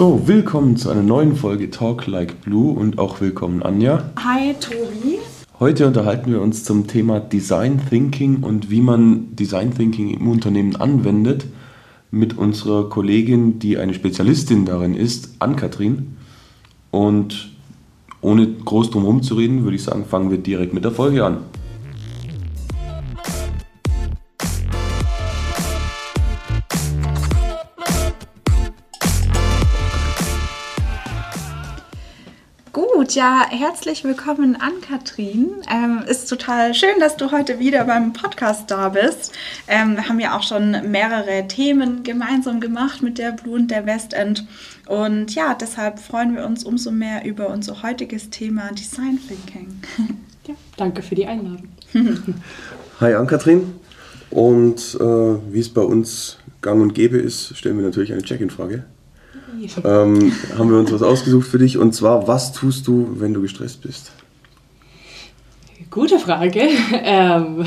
So, 0.00 0.26
willkommen 0.26 0.78
zu 0.78 0.88
einer 0.88 1.02
neuen 1.02 1.36
Folge 1.36 1.68
Talk 1.68 2.06
Like 2.06 2.40
Blue 2.40 2.72
und 2.72 2.98
auch 2.98 3.20
willkommen 3.20 3.62
Anja. 3.62 4.02
Hi 4.16 4.54
Tobi. 4.54 5.18
Heute 5.58 5.86
unterhalten 5.86 6.32
wir 6.32 6.40
uns 6.40 6.64
zum 6.64 6.86
Thema 6.86 7.20
Design 7.20 7.82
Thinking 7.86 8.42
und 8.42 8.70
wie 8.70 8.80
man 8.80 9.36
Design 9.36 9.74
Thinking 9.74 10.08
im 10.08 10.26
Unternehmen 10.28 10.74
anwendet 10.74 11.44
mit 12.10 12.38
unserer 12.38 12.88
Kollegin, 12.88 13.58
die 13.58 13.76
eine 13.76 13.92
Spezialistin 13.92 14.64
darin 14.64 14.94
ist, 14.94 15.34
Ann-Kathrin. 15.38 16.16
Und 16.90 17.50
ohne 18.22 18.46
groß 18.46 18.92
drum 18.92 19.02
herum 19.02 19.22
zu 19.22 19.34
reden, 19.34 19.64
würde 19.64 19.76
ich 19.76 19.82
sagen, 19.82 20.06
fangen 20.06 20.30
wir 20.30 20.38
direkt 20.38 20.72
mit 20.72 20.84
der 20.84 20.92
Folge 20.92 21.26
an. 21.26 21.40
Gut, 33.10 33.16
ja, 33.16 33.44
herzlich 33.50 34.04
willkommen 34.04 34.54
an 34.54 34.80
Katrin. 34.82 35.48
Ähm, 35.68 36.04
ist 36.06 36.28
total 36.28 36.74
schön, 36.74 37.00
dass 37.00 37.16
du 37.16 37.32
heute 37.32 37.58
wieder 37.58 37.82
beim 37.82 38.12
Podcast 38.12 38.70
da 38.70 38.90
bist. 38.90 39.32
Ähm, 39.66 39.96
wir 39.96 40.08
haben 40.08 40.20
ja 40.20 40.38
auch 40.38 40.44
schon 40.44 40.92
mehrere 40.92 41.48
Themen 41.48 42.04
gemeinsam 42.04 42.60
gemacht 42.60 43.02
mit 43.02 43.18
der 43.18 43.32
Blue 43.32 43.56
und 43.56 43.68
der 43.68 43.84
Westend. 43.84 44.46
Und 44.86 45.34
ja, 45.34 45.54
deshalb 45.60 45.98
freuen 45.98 46.36
wir 46.36 46.46
uns 46.46 46.62
umso 46.62 46.92
mehr 46.92 47.24
über 47.24 47.48
unser 47.48 47.82
heutiges 47.82 48.30
Thema 48.30 48.70
Design 48.70 49.18
Thinking. 49.26 49.80
ja, 50.46 50.54
danke 50.76 51.02
für 51.02 51.16
die 51.16 51.26
Einladung. 51.26 51.68
Hi 53.00 53.14
Ann-Kathrin. 53.14 53.72
Und 54.30 54.96
äh, 55.00 55.52
wie 55.52 55.58
es 55.58 55.68
bei 55.68 55.82
uns 55.82 56.38
gang 56.62 56.80
und 56.80 56.94
gäbe 56.94 57.18
ist, 57.18 57.56
stellen 57.56 57.76
wir 57.76 57.84
natürlich 57.84 58.12
eine 58.12 58.22
Check-in-Frage 58.22 58.84
ähm, 59.84 60.32
haben 60.56 60.70
wir 60.70 60.78
uns 60.78 60.92
was 60.92 61.02
ausgesucht 61.02 61.46
für 61.46 61.58
dich. 61.58 61.78
Und 61.78 61.94
zwar, 61.94 62.26
was 62.26 62.52
tust 62.52 62.86
du, 62.86 63.16
wenn 63.18 63.34
du 63.34 63.42
gestresst 63.42 63.82
bist? 63.82 64.12
Gute 65.90 66.18
Frage. 66.18 66.68
Ähm, 66.92 67.64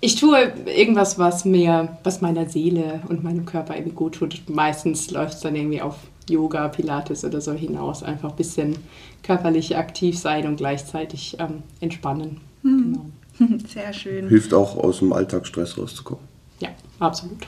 ich 0.00 0.16
tue 0.16 0.52
irgendwas, 0.66 1.18
was 1.18 1.46
mir, 1.46 1.96
was 2.04 2.20
meiner 2.20 2.46
Seele 2.46 3.00
und 3.08 3.24
meinem 3.24 3.46
Körper 3.46 3.74
irgendwie 3.74 3.94
gut 3.94 4.16
tut. 4.16 4.42
Meistens 4.50 5.10
läuft 5.10 5.34
es 5.34 5.40
dann 5.40 5.56
irgendwie 5.56 5.80
auf 5.80 5.96
Yoga, 6.28 6.68
Pilates 6.68 7.24
oder 7.24 7.40
so 7.40 7.52
hinaus. 7.52 8.02
Einfach 8.02 8.30
ein 8.30 8.36
bisschen 8.36 8.76
körperlich 9.22 9.78
aktiv 9.78 10.18
sein 10.18 10.46
und 10.46 10.56
gleichzeitig 10.56 11.36
ähm, 11.38 11.62
entspannen. 11.80 12.42
Mhm. 12.62 12.98
Genau. 13.38 13.58
Sehr 13.66 13.92
schön. 13.92 14.28
Hilft 14.28 14.52
auch 14.52 14.76
aus 14.76 14.98
dem 14.98 15.12
Alltagsstress 15.12 15.78
rauszukommen. 15.78 16.33
Absolut. 16.98 17.46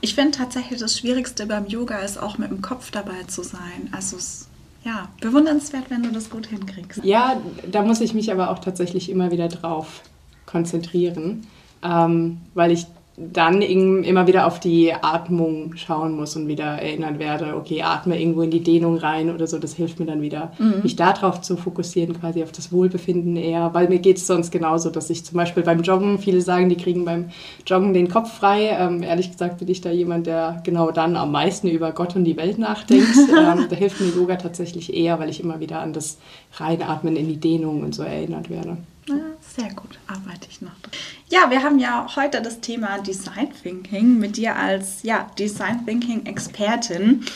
Ich 0.00 0.14
finde 0.14 0.36
tatsächlich 0.36 0.80
das 0.80 0.98
Schwierigste 0.98 1.46
beim 1.46 1.66
Yoga 1.66 1.98
ist 1.98 2.18
auch 2.18 2.38
mit 2.38 2.50
dem 2.50 2.62
Kopf 2.62 2.90
dabei 2.90 3.24
zu 3.26 3.42
sein. 3.42 3.88
Also 3.92 4.16
es 4.16 4.48
ja, 4.84 5.08
bewundernswert, 5.20 5.90
wenn 5.90 6.02
du 6.02 6.10
das 6.10 6.30
gut 6.30 6.46
hinkriegst. 6.46 7.04
Ja, 7.04 7.40
da 7.70 7.82
muss 7.82 8.00
ich 8.00 8.14
mich 8.14 8.32
aber 8.32 8.50
auch 8.50 8.60
tatsächlich 8.60 9.10
immer 9.10 9.30
wieder 9.30 9.48
drauf 9.48 10.02
konzentrieren, 10.46 11.46
ähm, 11.82 12.38
weil 12.54 12.72
ich 12.72 12.86
dann 13.32 13.60
immer 13.60 14.26
wieder 14.26 14.46
auf 14.46 14.60
die 14.60 14.92
Atmung 14.94 15.74
schauen 15.76 16.16
muss 16.16 16.36
und 16.36 16.48
wieder 16.48 16.64
erinnern 16.64 17.18
werde, 17.18 17.54
okay, 17.56 17.82
atme 17.82 18.20
irgendwo 18.20 18.42
in 18.42 18.50
die 18.50 18.62
Dehnung 18.62 18.96
rein 18.96 19.34
oder 19.34 19.46
so, 19.46 19.58
das 19.58 19.74
hilft 19.74 20.00
mir 20.00 20.06
dann 20.06 20.22
wieder, 20.22 20.52
mhm. 20.58 20.80
mich 20.82 20.96
darauf 20.96 21.40
zu 21.40 21.56
fokussieren, 21.56 22.18
quasi 22.18 22.42
auf 22.42 22.52
das 22.52 22.72
Wohlbefinden 22.72 23.36
eher, 23.36 23.74
weil 23.74 23.88
mir 23.88 23.98
geht 23.98 24.16
es 24.16 24.26
sonst 24.26 24.50
genauso, 24.50 24.90
dass 24.90 25.10
ich 25.10 25.24
zum 25.24 25.36
Beispiel 25.36 25.62
beim 25.62 25.82
Joggen, 25.82 26.18
viele 26.18 26.40
sagen, 26.40 26.68
die 26.68 26.76
kriegen 26.76 27.04
beim 27.04 27.30
Joggen 27.66 27.92
den 27.92 28.08
Kopf 28.08 28.32
frei, 28.32 28.76
ähm, 28.78 29.02
ehrlich 29.02 29.30
gesagt 29.30 29.58
bin 29.58 29.68
ich 29.68 29.80
da 29.80 29.90
jemand, 29.90 30.26
der 30.26 30.62
genau 30.64 30.90
dann 30.90 31.16
am 31.16 31.30
meisten 31.30 31.68
über 31.68 31.92
Gott 31.92 32.16
und 32.16 32.24
die 32.24 32.36
Welt 32.36 32.58
nachdenkt, 32.58 33.16
ähm, 33.16 33.66
da 33.68 33.76
hilft 33.76 34.00
mir 34.00 34.08
Yoga 34.08 34.36
tatsächlich 34.36 34.94
eher, 34.94 35.18
weil 35.18 35.28
ich 35.28 35.42
immer 35.42 35.60
wieder 35.60 35.80
an 35.80 35.92
das 35.92 36.18
Reinatmen 36.54 37.16
in 37.16 37.28
die 37.28 37.38
Dehnung 37.38 37.82
und 37.82 37.94
so 37.94 38.02
erinnert 38.02 38.48
werde. 38.48 38.78
Sehr 39.60 39.74
gut, 39.74 39.98
arbeite 40.06 40.48
ich 40.48 40.62
noch 40.62 40.72
dran. 40.80 40.92
Ja, 41.28 41.50
wir 41.50 41.62
haben 41.62 41.78
ja 41.78 42.06
heute 42.16 42.40
das 42.40 42.60
Thema 42.60 42.98
Design 43.00 43.50
Thinking 43.62 44.18
mit 44.18 44.38
dir 44.38 44.56
als 44.56 45.02
ja, 45.02 45.30
Design 45.38 45.84
Thinking 45.84 46.24
Expertin. 46.24 47.26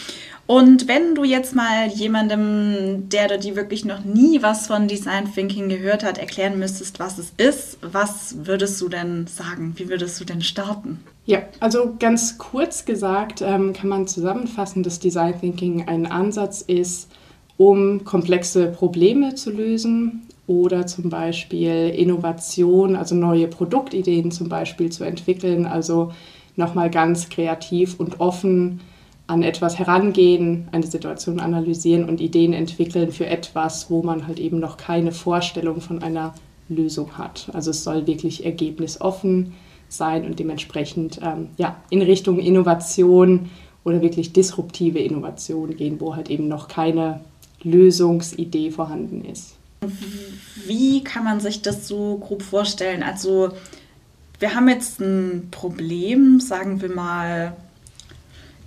Und 0.47 0.89
wenn 0.89 1.15
du 1.15 1.25
jetzt 1.25 1.55
mal 1.55 1.89
jemandem, 1.89 3.11
der 3.11 3.27
oder 3.27 3.37
die 3.37 3.57
wirklich 3.57 3.85
noch 3.85 4.05
nie 4.05 4.43
was 4.43 4.67
von 4.69 4.89
Design 4.89 5.31
Thinking 5.35 5.69
gehört 5.69 6.03
hat, 6.03 6.17
erklären 6.17 6.59
müsstest, 6.59 6.99
was 6.99 7.19
es 7.19 7.33
ist, 7.37 7.77
was 7.83 8.47
würdest 8.47 8.81
du 8.81 8.89
denn 8.89 9.27
sagen? 9.27 9.75
Wie 9.77 9.91
würdest 9.91 10.19
du 10.19 10.25
denn 10.25 10.41
starten? 10.41 11.05
Ja, 11.27 11.43
also 11.61 11.95
ganz 11.99 12.39
kurz 12.39 12.87
gesagt 12.87 13.43
ähm, 13.43 13.75
kann 13.75 13.91
man 13.91 14.07
zusammenfassen, 14.07 14.83
dass 14.83 14.99
Design 14.99 15.39
Thinking 15.39 15.89
ein 15.89 16.07
Ansatz 16.07 16.63
ist, 16.63 17.11
um 17.57 18.05
komplexe 18.05 18.67
Probleme 18.67 19.35
zu 19.35 19.51
lösen 19.51 20.23
oder 20.47 20.87
zum 20.87 21.09
Beispiel 21.09 21.91
Innovation, 21.97 22.97
also 22.97 23.15
neue 23.15 23.49
Produktideen 23.49 24.31
zum 24.31 24.49
Beispiel 24.49 24.91
zu 24.91 25.05
entwickeln, 25.05 25.67
also 25.67 26.13
nochmal 26.57 26.91
ganz 26.91 27.29
kreativ 27.29 27.99
und 27.99 28.21
offen 28.21 28.81
an 29.27 29.43
etwas 29.43 29.79
herangehen, 29.79 30.69
eine 30.73 30.87
Situation 30.87 31.41
analysieren 31.41 32.09
und 32.09 32.21
Ideen 32.21 32.53
entwickeln 32.53 33.11
für 33.11 33.27
etwas, 33.27 33.91
wo 33.91 34.03
man 34.03 34.27
halt 34.27 34.39
eben 34.39 34.59
noch 34.59 34.77
keine 34.77 35.13
Vorstellung 35.13 35.81
von 35.81 36.03
einer 36.03 36.35
Lösung 36.69 37.17
hat. 37.17 37.49
Also 37.55 37.71
es 37.71 37.85
soll 37.85 38.07
wirklich 38.07 38.45
ergebnisoffen 38.45 39.55
sein 39.89 40.27
und 40.27 40.39
dementsprechend 40.39 41.21
ähm, 41.23 41.49
ja, 41.57 41.77
in 41.89 42.03
Richtung 42.03 42.39
Innovation 42.39 43.51
oder 43.85 44.03
wirklich 44.03 44.33
disruptive 44.33 44.99
Innovation 44.99 45.75
gehen, 45.75 46.01
wo 46.01 46.17
halt 46.17 46.31
eben 46.31 46.49
noch 46.49 46.69
keine 46.69 47.21
Lösungsidee 47.65 48.71
vorhanden 48.71 49.25
ist. 49.25 49.57
Wie 50.67 51.05
kann 51.05 51.25
man 51.25 51.41
sich 51.41 51.63
das 51.63 51.89
so 51.89 52.19
grob 52.19 52.43
vorstellen? 52.43 53.03
Also 53.03 53.51
wir 54.39 54.55
haben 54.55 54.69
jetzt 54.69 55.01
ein 55.01 55.49
Problem, 55.51 56.41
sagen 56.41 56.81
wir 56.81 56.91
mal, 56.91 57.57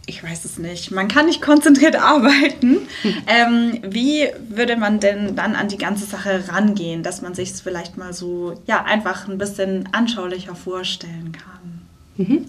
ich 0.06 0.24
weiß 0.24 0.46
es 0.46 0.58
nicht, 0.58 0.92
man 0.92 1.08
kann 1.08 1.26
nicht 1.26 1.42
konzentriert 1.42 1.96
arbeiten. 2.02 2.80
Ähm, 3.30 3.80
wie 3.84 4.28
würde 4.50 4.78
man 4.78 5.00
denn 5.00 5.36
dann 5.36 5.56
an 5.56 5.68
die 5.68 5.78
ganze 5.78 6.06
Sache 6.06 6.46
rangehen, 6.48 7.04
dass 7.04 7.22
man 7.22 7.34
sich 7.34 7.52
es 7.52 7.62
vielleicht 7.62 7.98
mal 7.98 8.14
so, 8.14 8.60
ja, 8.66 8.84
einfach 8.84 9.28
ein 9.28 9.38
bisschen 9.38 9.90
anschaulicher 9.92 10.56
vorstellen 10.56 11.34
kann? 11.34 11.82
Mhm. 12.16 12.46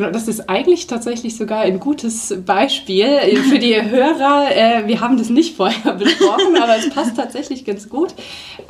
Genau, 0.00 0.12
das 0.12 0.28
ist 0.28 0.48
eigentlich 0.48 0.86
tatsächlich 0.86 1.36
sogar 1.36 1.60
ein 1.60 1.78
gutes 1.78 2.34
Beispiel 2.46 3.18
für 3.50 3.58
die 3.58 3.74
Hörer. 3.90 4.46
Äh, 4.50 4.88
wir 4.88 5.02
haben 5.02 5.18
das 5.18 5.28
nicht 5.28 5.54
vorher 5.54 5.92
besprochen, 5.98 6.56
aber 6.58 6.78
es 6.78 6.88
passt 6.88 7.16
tatsächlich 7.16 7.66
ganz 7.66 7.90
gut. 7.90 8.14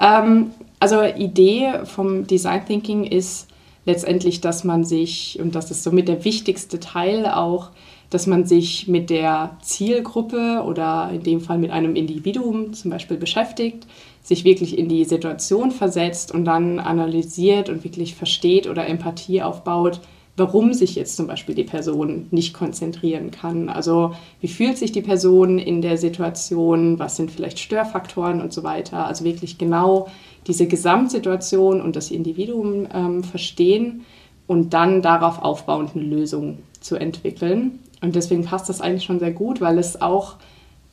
Ähm, 0.01 0.51
also 0.81 1.05
Idee 1.05 1.85
vom 1.85 2.27
Design 2.27 2.67
Thinking 2.67 3.05
ist 3.05 3.47
letztendlich, 3.87 4.41
dass 4.41 4.65
man 4.65 4.83
sich, 4.83 5.39
und 5.41 5.55
das 5.55 5.71
ist 5.71 5.85
somit 5.85 6.09
der 6.09 6.25
wichtigste 6.25 6.81
Teil 6.81 7.27
auch, 7.27 7.71
dass 8.11 8.27
man 8.27 8.45
sich 8.45 8.89
mit 8.89 9.09
der 9.09 9.57
Zielgruppe 9.63 10.65
oder 10.67 11.13
in 11.15 11.23
dem 11.23 11.41
Fall 11.41 11.59
mit 11.59 11.71
einem 11.71 11.95
Individuum 11.95 12.73
zum 12.73 12.91
Beispiel 12.91 13.19
beschäftigt, 13.19 13.87
sich 14.21 14.43
wirklich 14.43 14.77
in 14.77 14.89
die 14.89 15.05
Situation 15.05 15.71
versetzt 15.71 16.35
und 16.35 16.45
dann 16.45 16.81
analysiert 16.81 17.69
und 17.69 17.85
wirklich 17.85 18.17
versteht 18.17 18.67
oder 18.67 18.89
Empathie 18.89 19.43
aufbaut, 19.43 20.01
warum 20.41 20.73
sich 20.73 20.97
jetzt 20.97 21.17
zum 21.17 21.27
Beispiel 21.27 21.55
die 21.55 21.65
Person 21.65 22.27
nicht 22.31 22.54
konzentrieren 22.54 23.31
kann. 23.31 23.69
Also 23.69 24.15
wie 24.41 24.48
fühlt 24.48 24.78
sich 24.78 24.91
die 24.91 25.03
Person 25.03 25.59
in 25.59 25.83
der 25.83 25.98
Situation, 25.98 26.98
was 26.98 27.16
sind 27.16 27.31
vielleicht 27.31 27.59
Störfaktoren 27.59 28.41
und 28.41 28.53
so 28.53 28.65
weiter. 28.65 29.07
Also 29.07 29.25
wirklich 29.25 29.59
genau 29.59 30.09
diese 30.47 30.66
Gesamtsituation 30.66 31.81
und 31.81 31.95
das 31.95 32.10
Individuum 32.10 32.89
ähm, 32.92 33.22
verstehen 33.22 34.07
und 34.47 34.72
dann 34.72 35.03
darauf 35.03 35.42
aufbauend 35.42 35.91
eine 35.95 36.04
Lösung 36.04 36.59
zu 36.81 36.97
entwickeln. 36.97 37.78
Und 38.01 38.16
deswegen 38.16 38.45
passt 38.45 38.69
das 38.69 38.81
eigentlich 38.81 39.04
schon 39.04 39.21
sehr 39.21 39.33
gut, 39.33 39.60
weil 39.60 39.78
es 39.78 40.01
auch 40.01 40.37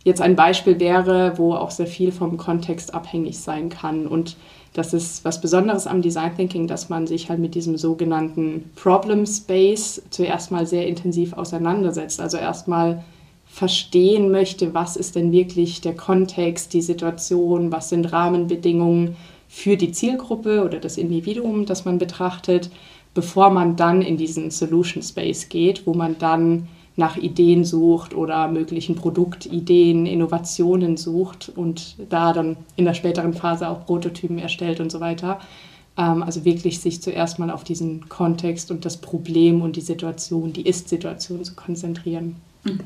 jetzt 0.03 0.21
ein 0.21 0.35
Beispiel 0.35 0.79
wäre, 0.79 1.37
wo 1.37 1.53
auch 1.53 1.71
sehr 1.71 1.87
viel 1.87 2.11
vom 2.11 2.37
Kontext 2.37 2.93
abhängig 2.93 3.39
sein 3.39 3.69
kann. 3.69 4.07
Und 4.07 4.35
das 4.77 4.93
ist 4.93 5.25
was 5.25 5.41
Besonderes 5.41 5.87
am 5.87 6.03
Design 6.03 6.35
Thinking, 6.35 6.67
dass 6.67 6.87
man 6.87 7.07
sich 7.07 7.29
halt 7.29 7.39
mit 7.39 7.55
diesem 7.55 7.77
sogenannten 7.77 8.69
Problem 8.75 9.25
Space 9.25 10.03
zuerst 10.11 10.51
mal 10.51 10.67
sehr 10.67 10.87
intensiv 10.87 11.33
auseinandersetzt. 11.33 12.21
Also 12.21 12.37
erstmal 12.37 13.03
verstehen 13.47 14.29
möchte, 14.29 14.75
was 14.75 14.95
ist 14.95 15.15
denn 15.15 15.31
wirklich 15.31 15.81
der 15.81 15.95
Kontext, 15.95 16.73
die 16.73 16.83
Situation, 16.83 17.71
was 17.71 17.89
sind 17.89 18.13
Rahmenbedingungen 18.13 19.15
für 19.47 19.77
die 19.77 19.91
Zielgruppe 19.91 20.63
oder 20.63 20.77
das 20.77 20.97
Individuum, 20.97 21.65
das 21.65 21.83
man 21.83 21.97
betrachtet, 21.97 22.69
bevor 23.15 23.49
man 23.49 23.77
dann 23.77 24.03
in 24.03 24.15
diesen 24.15 24.51
Solution 24.51 25.01
Space 25.01 25.49
geht, 25.49 25.87
wo 25.87 25.95
man 25.95 26.19
dann 26.19 26.67
nach 26.97 27.15
Ideen 27.15 27.63
sucht 27.63 28.13
oder 28.15 28.47
möglichen 28.47 28.95
Produktideen, 28.95 30.05
Innovationen 30.05 30.97
sucht 30.97 31.51
und 31.55 31.95
da 32.09 32.33
dann 32.33 32.57
in 32.75 32.85
der 32.85 32.95
späteren 32.95 33.33
Phase 33.33 33.69
auch 33.69 33.85
Prototypen 33.85 34.39
erstellt 34.39 34.79
und 34.79 34.91
so 34.91 34.99
weiter. 34.99 35.39
Ähm, 35.95 36.23
also 36.23 36.43
wirklich 36.43 36.79
sich 36.79 37.01
zuerst 37.01 37.37
mal 37.37 37.51
auf 37.51 37.63
diesen 37.63 38.09
Kontext 38.09 38.71
und 38.71 38.83
das 38.83 38.97
Problem 38.97 39.61
und 39.61 39.75
die 39.75 39.81
Situation, 39.81 40.53
die 40.53 40.67
Ist-Situation 40.67 41.43
zu 41.43 41.55
konzentrieren. 41.55 42.37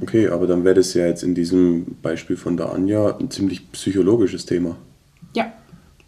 Okay, 0.02 0.28
aber 0.28 0.46
dann 0.46 0.64
wäre 0.66 0.76
das 0.76 0.94
ja 0.94 1.08
jetzt 1.08 1.24
in 1.24 1.34
diesem 1.34 1.96
Beispiel 2.02 2.36
von 2.36 2.58
der 2.58 2.72
Anja 2.72 3.18
ein 3.18 3.32
ziemlich 3.32 3.72
psychologisches 3.72 4.46
Thema. 4.46 4.76
Ja, 5.36 5.54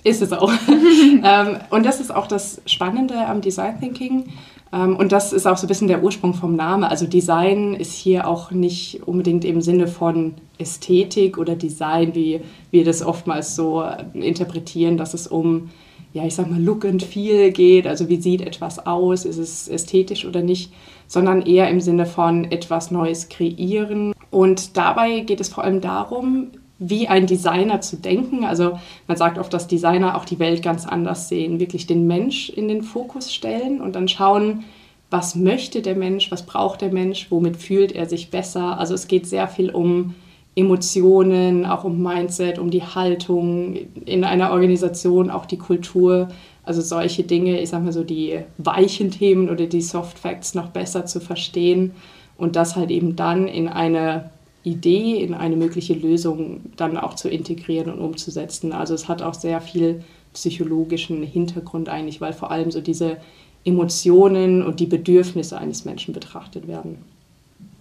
ist 0.04 0.22
es 0.22 0.34
auch. 0.34 0.52
ähm, 1.24 1.58
und 1.70 1.86
das 1.86 2.02
ist 2.02 2.14
auch 2.14 2.28
das 2.28 2.62
Spannende 2.66 3.26
am 3.26 3.40
Design 3.40 3.80
Thinking. 3.80 4.26
Ähm, 4.74 4.96
und 4.96 5.12
das 5.12 5.32
ist 5.32 5.46
auch 5.46 5.58
so 5.58 5.66
ein 5.66 5.70
bisschen 5.70 5.88
der 5.88 6.04
Ursprung 6.04 6.34
vom 6.34 6.56
Namen. 6.56 6.84
Also 6.84 7.06
Design 7.06 7.76
ist 7.76 7.94
hier 7.94 8.28
auch 8.28 8.52
nicht 8.52 9.04
unbedingt 9.06 9.46
im 9.46 9.62
Sinne 9.62 9.88
von 9.88 10.34
Ästhetik 10.58 11.38
oder 11.38 11.56
Design, 11.56 12.16
wie 12.16 12.42
wir 12.72 12.84
das 12.84 13.04
oftmals 13.04 13.56
so 13.56 13.84
interpretieren, 14.14 14.98
dass 14.98 15.14
es 15.14 15.28
um, 15.28 15.70
ja, 16.14 16.26
ich 16.26 16.36
sag 16.36 16.50
mal, 16.50 16.62
Look 16.62 16.86
and 16.86 17.04
Feel 17.04 17.52
geht. 17.52 17.86
Also 17.86 18.10
wie 18.10 18.20
sieht 18.20 18.42
etwas 18.42 18.86
aus? 18.86 19.26
Ist 19.26 19.38
es 19.38 19.68
ästhetisch 19.68 20.26
oder 20.26 20.42
nicht? 20.42 20.74
Sondern 21.08 21.44
eher 21.44 21.70
im 21.70 21.80
Sinne 21.80 22.08
von 22.08 22.46
etwas 22.46 22.90
Neues 22.90 23.30
kreieren. 23.30 24.14
Und 24.32 24.78
dabei 24.78 25.20
geht 25.20 25.40
es 25.40 25.50
vor 25.50 25.64
allem 25.64 25.82
darum, 25.82 26.48
wie 26.80 27.08
ein 27.08 27.28
Designer 27.28 27.82
zu 27.82 27.98
denken. 27.98 28.46
Also 28.46 28.80
man 29.08 29.18
sagt 29.18 29.38
oft, 29.38 29.54
dass 29.54 29.68
Designer 29.68 30.18
auch 30.18 30.26
die 30.26 30.40
Welt 30.40 30.62
ganz 30.62 30.86
anders 30.86 31.30
sehen, 31.30 31.60
wirklich 31.60 31.88
den 31.88 32.08
Mensch 32.08 32.50
in 32.50 32.68
den 32.68 32.84
Fokus 32.84 33.34
stellen 33.34 33.82
und 33.82 33.96
dann 33.96 34.08
schauen, 34.08 34.64
was 35.10 35.36
möchte 35.36 35.82
der 35.82 35.96
Mensch, 35.96 36.32
was 36.32 36.46
braucht 36.46 36.82
der 36.82 36.92
Mensch, 36.92 37.28
womit 37.30 37.58
fühlt 37.58 37.92
er 37.92 38.08
sich 38.08 38.32
besser. 38.32 38.80
Also 38.80 38.96
es 38.96 39.08
geht 39.08 39.28
sehr 39.28 39.48
viel 39.48 39.70
um 39.70 40.16
Emotionen, 40.56 41.66
auch 41.66 41.84
um 41.84 42.02
Mindset, 42.02 42.58
um 42.60 42.70
die 42.70 42.84
Haltung 42.84 43.78
in 44.06 44.24
einer 44.24 44.52
Organisation, 44.52 45.30
auch 45.30 45.46
die 45.46 45.58
Kultur. 45.58 46.30
Also 46.64 46.82
solche 46.82 47.24
Dinge, 47.24 47.60
ich 47.60 47.70
sage 47.70 47.84
mal 47.84 47.94
so 47.94 48.04
die 48.04 48.40
weichen 48.58 49.12
Themen 49.12 49.50
oder 49.50 49.68
die 49.68 49.82
Soft 49.82 50.18
Facts 50.18 50.56
noch 50.56 50.70
besser 50.70 51.06
zu 51.06 51.20
verstehen 51.20 51.92
und 52.38 52.56
das 52.56 52.76
halt 52.76 52.90
eben 52.90 53.16
dann 53.16 53.48
in 53.48 53.68
eine 53.68 54.32
Idee 54.64 55.22
in 55.22 55.34
eine 55.34 55.56
mögliche 55.56 55.94
Lösung 55.94 56.62
dann 56.78 56.98
auch 56.98 57.16
zu 57.16 57.30
integrieren 57.30 57.92
und 57.92 58.00
umzusetzen. 58.00 58.72
Also 58.72 58.94
es 58.94 59.08
hat 59.08 59.22
auch 59.22 59.34
sehr 59.34 59.60
viel 59.62 60.04
psychologischen 60.34 61.22
Hintergrund 61.22 61.90
eigentlich, 61.90 62.22
weil 62.22 62.34
vor 62.34 62.50
allem 62.50 62.72
so 62.72 62.82
diese 62.82 63.18
Emotionen 63.66 64.64
und 64.64 64.80
die 64.80 64.86
Bedürfnisse 64.86 65.58
eines 65.58 65.86
Menschen 65.86 66.14
betrachtet 66.14 66.68
werden. 66.68 66.98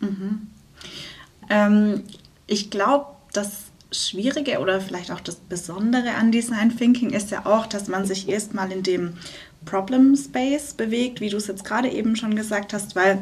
Mhm. 0.01 0.47
Ähm, 1.51 2.03
ich 2.47 2.71
glaube, 2.71 3.07
das 3.33 3.65
Schwierige 3.93 4.59
oder 4.59 4.81
vielleicht 4.81 5.11
auch 5.11 5.21
das 5.21 5.37
Besondere 5.37 6.15
an 6.15 6.33
Design 6.33 6.77
Thinking 6.77 7.11
ist 7.11 7.31
ja 7.31 7.47
auch, 7.47 7.67
dass 7.67 7.89
man 7.89 8.07
sich 8.07 8.29
erstmal 8.29 8.73
in 8.73 8.83
dem 8.83 9.15
Problem 9.65 10.17
Space 10.17 10.75
bewegt, 10.75 11.21
wie 11.21 11.29
du 11.29 11.37
es 11.37 11.47
jetzt 11.47 11.65
gerade 11.65 11.91
eben 11.91 12.17
schon 12.17 12.35
gesagt 12.35 12.73
hast, 12.73 12.97
weil 12.97 13.19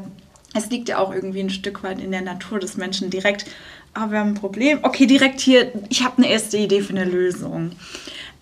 es 0.54 0.70
liegt 0.70 0.88
ja 0.88 0.98
auch 0.98 1.14
irgendwie 1.14 1.40
ein 1.40 1.50
Stück 1.50 1.82
weit 1.82 2.00
in 2.00 2.10
der 2.10 2.22
Natur 2.22 2.58
des 2.58 2.76
Menschen 2.76 3.10
direkt, 3.10 3.46
aber 3.92 4.04
ah, 4.04 4.10
wir 4.12 4.18
haben 4.20 4.28
ein 4.28 4.34
Problem, 4.34 4.78
okay, 4.82 5.06
direkt 5.06 5.40
hier, 5.40 5.72
ich 5.88 6.04
habe 6.04 6.18
eine 6.18 6.30
erste 6.30 6.56
Idee 6.56 6.80
für 6.80 6.92
eine 6.92 7.04
Lösung. 7.04 7.72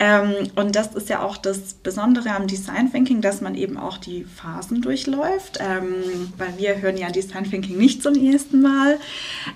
Ähm, 0.01 0.35
und 0.55 0.77
das 0.77 0.95
ist 0.95 1.09
ja 1.09 1.23
auch 1.23 1.37
das 1.37 1.75
Besondere 1.75 2.31
am 2.31 2.47
Design 2.47 2.93
Thinking, 2.93 3.21
dass 3.21 3.41
man 3.41 3.55
eben 3.55 3.77
auch 3.77 3.97
die 3.99 4.25
Phasen 4.25 4.81
durchläuft. 4.83 5.59
Ähm, 5.61 6.33
weil 6.37 6.57
wir 6.57 6.81
hören 6.81 6.97
ja 6.97 7.11
Design 7.11 7.45
Thinking 7.45 7.79
nicht 7.79 8.03
zum 8.03 8.15
ersten 8.15 8.61
Mal. 8.61 8.99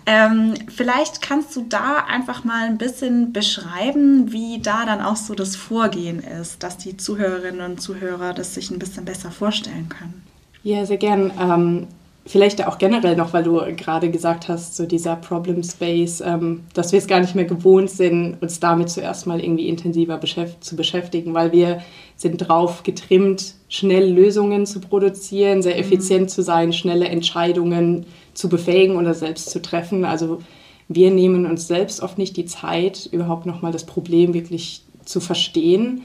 Ähm, 0.06 0.54
vielleicht 0.68 1.22
kannst 1.22 1.54
du 1.54 1.66
da 1.68 2.04
einfach 2.08 2.42
mal 2.42 2.66
ein 2.66 2.78
bisschen 2.78 3.32
beschreiben, 3.32 4.32
wie 4.32 4.60
da 4.60 4.84
dann 4.84 5.00
auch 5.00 5.16
so 5.16 5.34
das 5.34 5.54
Vorgehen 5.54 6.20
ist, 6.20 6.62
dass 6.62 6.76
die 6.78 6.96
Zuhörerinnen 6.96 7.60
und 7.60 7.80
Zuhörer 7.80 8.32
das 8.32 8.54
sich 8.54 8.70
ein 8.70 8.78
bisschen 8.78 9.04
besser 9.04 9.30
vorstellen 9.30 9.88
können. 9.88 10.22
Ja, 10.64 10.84
sehr 10.86 10.96
gern. 10.96 11.86
Vielleicht 12.24 12.64
auch 12.64 12.78
generell 12.78 13.16
noch, 13.16 13.32
weil 13.32 13.42
du 13.42 13.60
gerade 13.76 14.08
gesagt 14.08 14.48
hast, 14.48 14.76
so 14.76 14.86
dieser 14.86 15.16
Problem 15.16 15.62
Space, 15.64 16.20
ähm, 16.24 16.60
dass 16.72 16.92
wir 16.92 17.00
es 17.00 17.08
gar 17.08 17.20
nicht 17.20 17.34
mehr 17.34 17.46
gewohnt 17.46 17.90
sind, 17.90 18.36
uns 18.40 18.60
damit 18.60 18.90
zuerst 18.90 19.26
mal 19.26 19.42
irgendwie 19.42 19.68
intensiver 19.68 20.18
beschäft 20.18 20.62
zu 20.62 20.76
beschäftigen, 20.76 21.34
weil 21.34 21.50
wir 21.50 21.82
sind 22.14 22.38
drauf 22.38 22.84
getrimmt, 22.84 23.54
schnell 23.68 24.08
Lösungen 24.12 24.66
zu 24.66 24.78
produzieren, 24.78 25.62
sehr 25.62 25.74
mhm. 25.74 25.80
effizient 25.80 26.22
mhm. 26.22 26.28
zu 26.28 26.42
sein, 26.42 26.72
schnelle 26.72 27.08
Entscheidungen 27.08 28.06
zu 28.34 28.48
befähigen 28.48 28.96
oder 28.96 29.14
selbst 29.14 29.50
zu 29.50 29.60
treffen. 29.60 30.04
Also 30.04 30.38
wir 30.86 31.10
nehmen 31.10 31.44
uns 31.44 31.66
selbst 31.66 32.02
oft 32.02 32.18
nicht 32.18 32.36
die 32.36 32.46
Zeit, 32.46 33.08
überhaupt 33.10 33.46
nochmal 33.46 33.72
das 33.72 33.84
Problem 33.84 34.32
wirklich 34.32 34.82
zu 35.04 35.18
verstehen 35.18 36.02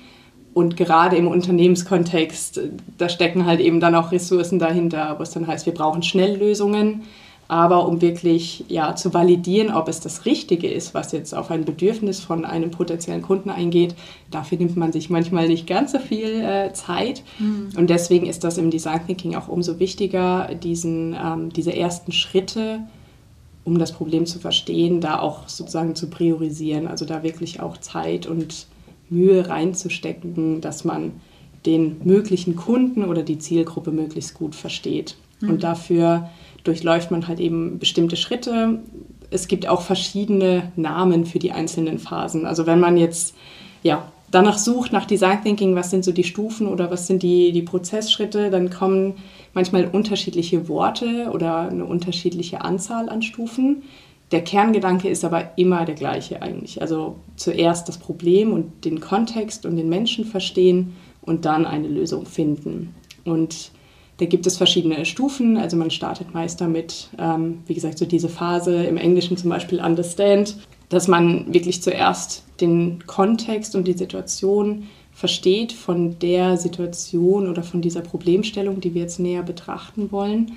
und 0.58 0.76
gerade 0.76 1.16
im 1.18 1.28
Unternehmenskontext, 1.28 2.60
da 2.98 3.10
stecken 3.10 3.46
halt 3.46 3.60
eben 3.60 3.80
dann 3.80 3.94
auch 3.94 4.12
Ressourcen 4.12 4.58
dahinter, 4.58 5.14
wo 5.20 5.22
es 5.22 5.30
dann 5.30 5.46
heißt, 5.46 5.68
wir 5.68 5.74
brauchen 5.76 6.02
Schnelllösungen. 6.02 7.04
Aber 7.48 7.88
um 7.88 8.02
wirklich 8.02 8.66
ja, 8.68 8.96
zu 8.96 9.14
validieren, 9.14 9.72
ob 9.72 9.88
es 9.88 10.00
das 10.00 10.26
Richtige 10.26 10.68
ist, 10.68 10.96
was 10.96 11.12
jetzt 11.12 11.36
auf 11.36 11.52
ein 11.52 11.64
Bedürfnis 11.64 12.22
von 12.22 12.44
einem 12.44 12.72
potenziellen 12.72 13.22
Kunden 13.22 13.52
eingeht, 13.52 13.94
dafür 14.32 14.58
nimmt 14.58 14.76
man 14.78 14.92
sich 14.92 15.12
manchmal 15.12 15.48
nicht 15.48 15.68
ganz 15.68 15.92
so 15.92 16.00
viel 16.00 16.42
äh, 16.42 16.74
Zeit. 16.74 17.22
Mhm. 17.38 17.70
Und 17.78 17.92
deswegen 17.92 18.26
ist 18.26 18.44
das 18.44 18.58
im 18.58 18.72
Design 18.72 19.06
Thinking 19.06 19.36
auch 19.36 19.50
umso 19.50 19.78
wichtiger, 19.78 20.50
diesen, 20.56 21.14
ähm, 21.14 21.54
diese 21.54 21.74
ersten 21.74 22.12
Schritte, 22.12 22.80
um 23.64 23.78
das 23.78 23.92
Problem 23.92 24.26
zu 24.26 24.40
verstehen, 24.40 25.02
da 25.02 25.20
auch 25.20 25.48
sozusagen 25.48 25.94
zu 25.94 26.10
priorisieren. 26.10 26.88
Also 26.88 27.06
da 27.06 27.22
wirklich 27.22 27.62
auch 27.62 27.78
Zeit 27.78 28.26
und 28.26 28.66
Mühe 29.10 29.48
reinzustecken, 29.48 30.62
dass 30.62 30.84
man 30.84 31.14
den 31.66 31.98
möglichen 32.04 32.56
Kunden 32.56 33.04
oder 33.04 33.24
die 33.24 33.40
Zielgruppe 33.40 33.92
möglichst 33.92 34.34
gut 34.34 34.56
versteht. 34.56 35.16
Mhm. 35.42 35.50
Und 35.50 35.64
dafür 35.64 36.30
durchläuft 36.64 37.12
man 37.12 37.28
halt 37.28 37.40
eben 37.40 37.80
bestimmte 37.80 38.16
Schritte. 38.16 38.80
Es 39.30 39.48
gibt 39.48 39.68
auch 39.68 39.82
verschiedene 39.82 40.72
Namen 40.76 41.26
für 41.26 41.40
die 41.40 41.52
einzelnen 41.52 42.00
Phasen. 42.00 42.46
Also 42.46 42.66
wenn 42.66 42.80
man 42.80 42.98
jetzt 42.98 43.36
ja, 43.84 44.12
danach 44.32 44.58
sucht, 44.58 44.92
nach 44.94 45.06
Design 45.06 45.44
Thinking, 45.44 45.76
was 45.76 45.90
sind 45.90 46.04
so 46.04 46.12
die 46.12 46.24
Stufen 46.24 46.68
oder 46.68 46.92
was 46.92 47.08
sind 47.08 47.24
die, 47.24 47.52
die 47.52 47.62
Prozessschritte, 47.62 48.50
dann 48.50 48.70
kommen 48.70 49.16
manchmal 49.54 49.86
unterschiedliche 49.86 50.68
Worte 50.68 51.30
oder 51.32 51.70
eine 51.70 51.86
unterschiedliche 51.86 52.62
Anzahl 52.62 53.10
an 53.10 53.22
Stufen. 53.22 53.84
Der 54.32 54.44
Kerngedanke 54.44 55.08
ist 55.08 55.24
aber 55.24 55.58
immer 55.58 55.86
der 55.86 55.96
gleiche 55.96 56.42
eigentlich. 56.42 56.82
Also 56.82 57.16
zuerst 57.38 57.88
das 57.88 57.98
Problem 57.98 58.52
und 58.52 58.84
den 58.84 59.00
Kontext 59.00 59.66
und 59.66 59.78
den 59.78 59.88
Menschen 59.88 60.26
verstehen 60.26 60.96
und 61.22 61.46
dann 61.46 61.66
eine 61.66 61.88
Lösung 61.88 62.26
finden. 62.26 62.94
Und 63.24 63.72
da 64.18 64.26
gibt 64.26 64.46
es 64.48 64.58
verschiedene 64.58 65.06
Stufen. 65.06 65.58
Also 65.58 65.78
man 65.78 65.92
startet 65.92 66.34
meist 66.34 66.60
damit, 66.60 67.10
ähm, 67.18 67.60
wie 67.68 67.74
gesagt, 67.74 67.98
so 67.98 68.06
diese 68.06 68.30
Phase 68.30 68.84
im 68.84 68.98
Englischen 68.98 69.38
zum 69.38 69.50
Beispiel 69.50 69.80
Understand, 69.80 70.58
dass 70.90 71.08
man 71.08 71.54
wirklich 71.54 71.82
zuerst 71.82 72.44
den 72.60 73.06
Kontext 73.06 73.76
und 73.76 73.88
die 73.88 73.94
Situation 73.94 74.88
versteht 75.14 75.72
von 75.72 76.20
der 76.20 76.58
Situation 76.58 77.50
oder 77.50 77.64
von 77.64 77.82
dieser 77.82 78.02
Problemstellung, 78.02 78.82
die 78.82 78.94
wir 78.94 79.02
jetzt 79.02 79.20
näher 79.20 79.44
betrachten 79.44 80.12
wollen 80.12 80.52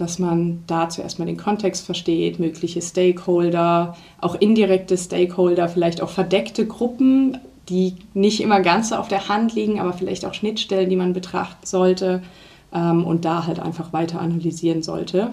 dass 0.00 0.18
man 0.18 0.62
dazu 0.66 1.02
erstmal 1.02 1.26
den 1.26 1.36
Kontext 1.36 1.84
versteht, 1.84 2.38
mögliche 2.38 2.80
Stakeholder, 2.80 3.96
auch 4.20 4.34
indirekte 4.34 4.96
Stakeholder, 4.96 5.68
vielleicht 5.68 6.00
auch 6.02 6.10
verdeckte 6.10 6.66
Gruppen, 6.66 7.38
die 7.68 7.94
nicht 8.14 8.40
immer 8.40 8.60
ganz 8.60 8.88
so 8.88 8.96
auf 8.96 9.08
der 9.08 9.28
Hand 9.28 9.54
liegen, 9.54 9.80
aber 9.80 9.92
vielleicht 9.92 10.24
auch 10.24 10.34
Schnittstellen, 10.34 10.90
die 10.90 10.96
man 10.96 11.12
betrachten 11.12 11.66
sollte 11.66 12.22
ähm, 12.72 13.04
und 13.04 13.24
da 13.24 13.46
halt 13.46 13.60
einfach 13.60 13.92
weiter 13.92 14.20
analysieren 14.20 14.82
sollte. 14.82 15.30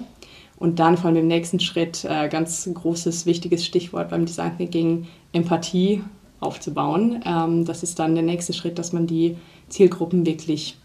Und 0.57 0.79
dann 0.79 0.97
vor 0.97 1.09
allem 1.09 1.17
im 1.17 1.27
nächsten 1.27 1.59
Schritt, 1.59 2.03
äh, 2.03 2.29
ganz 2.29 2.69
großes, 2.71 3.25
wichtiges 3.25 3.65
Stichwort 3.65 4.09
beim 4.09 4.25
Design 4.25 4.57
Thinking, 4.57 5.07
Empathie 5.31 6.03
aufzubauen. 6.39 7.23
Ähm, 7.25 7.65
das 7.65 7.83
ist 7.83 7.99
dann 7.99 8.15
der 8.15 8.23
nächste 8.23 8.53
Schritt, 8.53 8.79
dass 8.79 8.93
man 8.93 9.07
die 9.07 9.37
Zielgruppen 9.69 10.25
wirklich 10.25 10.77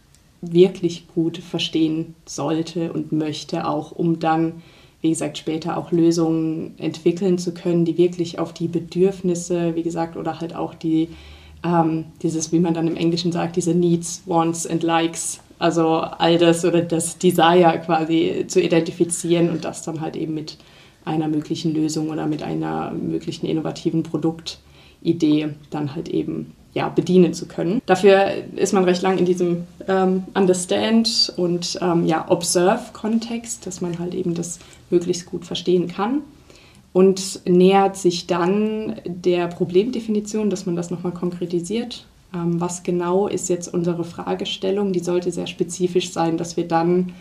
wirklich 0.42 1.06
gut 1.14 1.38
verstehen 1.38 2.14
sollte 2.26 2.92
und 2.92 3.12
möchte, 3.12 3.66
auch 3.66 3.92
um 3.92 4.18
dann, 4.18 4.62
wie 5.00 5.10
gesagt, 5.10 5.38
später 5.38 5.76
auch 5.76 5.92
Lösungen 5.92 6.74
entwickeln 6.78 7.38
zu 7.38 7.54
können, 7.54 7.84
die 7.84 7.96
wirklich 7.96 8.38
auf 8.38 8.52
die 8.52 8.68
Bedürfnisse, 8.68 9.74
wie 9.76 9.82
gesagt, 9.82 10.16
oder 10.16 10.40
halt 10.40 10.54
auch 10.54 10.74
die, 10.74 11.08
ähm, 11.64 12.06
dieses, 12.22 12.52
wie 12.52 12.58
man 12.58 12.74
dann 12.74 12.88
im 12.88 12.96
Englischen 12.96 13.30
sagt, 13.30 13.56
diese 13.56 13.72
Needs, 13.72 14.22
Wants 14.26 14.66
and 14.66 14.82
Likes, 14.82 15.40
also 15.60 15.98
all 15.98 16.38
das 16.38 16.64
oder 16.64 16.82
das 16.82 17.18
Desire 17.18 17.80
quasi 17.84 18.44
zu 18.48 18.60
identifizieren 18.60 19.48
und 19.48 19.64
das 19.64 19.82
dann 19.84 20.00
halt 20.00 20.16
eben 20.16 20.34
mit 20.34 20.58
einer 21.04 21.28
möglichen 21.28 21.72
Lösung 21.72 22.10
oder 22.10 22.26
mit 22.26 22.42
einer 22.42 22.90
möglichen 22.90 23.46
innovativen 23.46 24.02
Produktidee 24.02 25.50
dann 25.70 25.94
halt 25.94 26.08
eben 26.08 26.52
ja, 26.74 26.88
bedienen 26.88 27.34
zu 27.34 27.46
können. 27.46 27.82
Dafür 27.86 28.32
ist 28.56 28.72
man 28.72 28.84
recht 28.84 29.02
lang 29.02 29.18
in 29.18 29.26
diesem 29.26 29.64
ähm, 29.86 30.24
Understand 30.34 31.32
und 31.36 31.78
ähm, 31.82 32.06
ja, 32.06 32.30
Observe-Kontext, 32.30 33.66
dass 33.66 33.80
man 33.80 33.98
halt 33.98 34.14
eben 34.14 34.34
das 34.34 34.58
möglichst 34.90 35.26
gut 35.26 35.44
verstehen 35.44 35.88
kann 35.88 36.22
und 36.92 37.40
nähert 37.46 37.96
sich 37.96 38.26
dann 38.26 38.96
der 39.04 39.48
Problemdefinition, 39.48 40.50
dass 40.50 40.66
man 40.66 40.76
das 40.76 40.90
nochmal 40.90 41.12
konkretisiert. 41.12 42.06
Ähm, 42.34 42.60
was 42.60 42.82
genau 42.82 43.28
ist 43.28 43.48
jetzt 43.48 43.72
unsere 43.72 44.04
Fragestellung? 44.04 44.92
Die 44.92 45.00
sollte 45.00 45.30
sehr 45.30 45.46
spezifisch 45.46 46.10
sein, 46.12 46.38
dass 46.38 46.56
wir 46.56 46.66
dann 46.66 47.12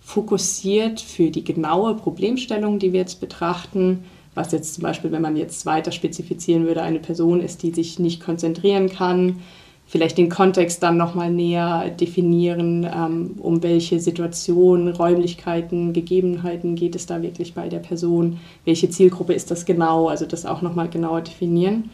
fokussiert 0.00 1.00
für 1.00 1.30
die 1.30 1.44
genaue 1.44 1.94
Problemstellung, 1.94 2.78
die 2.78 2.92
wir 2.92 3.00
jetzt 3.00 3.20
betrachten, 3.20 4.04
was 4.34 4.52
jetzt 4.52 4.74
zum 4.74 4.82
Beispiel, 4.82 5.12
wenn 5.12 5.22
man 5.22 5.36
jetzt 5.36 5.66
weiter 5.66 5.92
spezifizieren 5.92 6.66
würde, 6.66 6.82
eine 6.82 6.98
Person 6.98 7.40
ist, 7.40 7.62
die 7.62 7.72
sich 7.72 7.98
nicht 7.98 8.22
konzentrieren 8.22 8.88
kann, 8.88 9.40
vielleicht 9.86 10.18
den 10.18 10.28
Kontext 10.28 10.82
dann 10.82 10.96
nochmal 10.96 11.30
näher 11.30 11.90
definieren, 11.90 12.84
ähm, 12.84 13.32
um 13.38 13.62
welche 13.62 14.00
Situationen, 14.00 14.88
Räumlichkeiten, 14.88 15.92
Gegebenheiten 15.92 16.74
geht 16.74 16.96
es 16.96 17.06
da 17.06 17.22
wirklich 17.22 17.54
bei 17.54 17.68
der 17.68 17.78
Person, 17.78 18.40
welche 18.64 18.90
Zielgruppe 18.90 19.34
ist 19.34 19.50
das 19.50 19.66
genau, 19.66 20.08
also 20.08 20.26
das 20.26 20.46
auch 20.46 20.62
nochmal 20.62 20.88
genauer 20.88 21.20
definieren, 21.20 21.90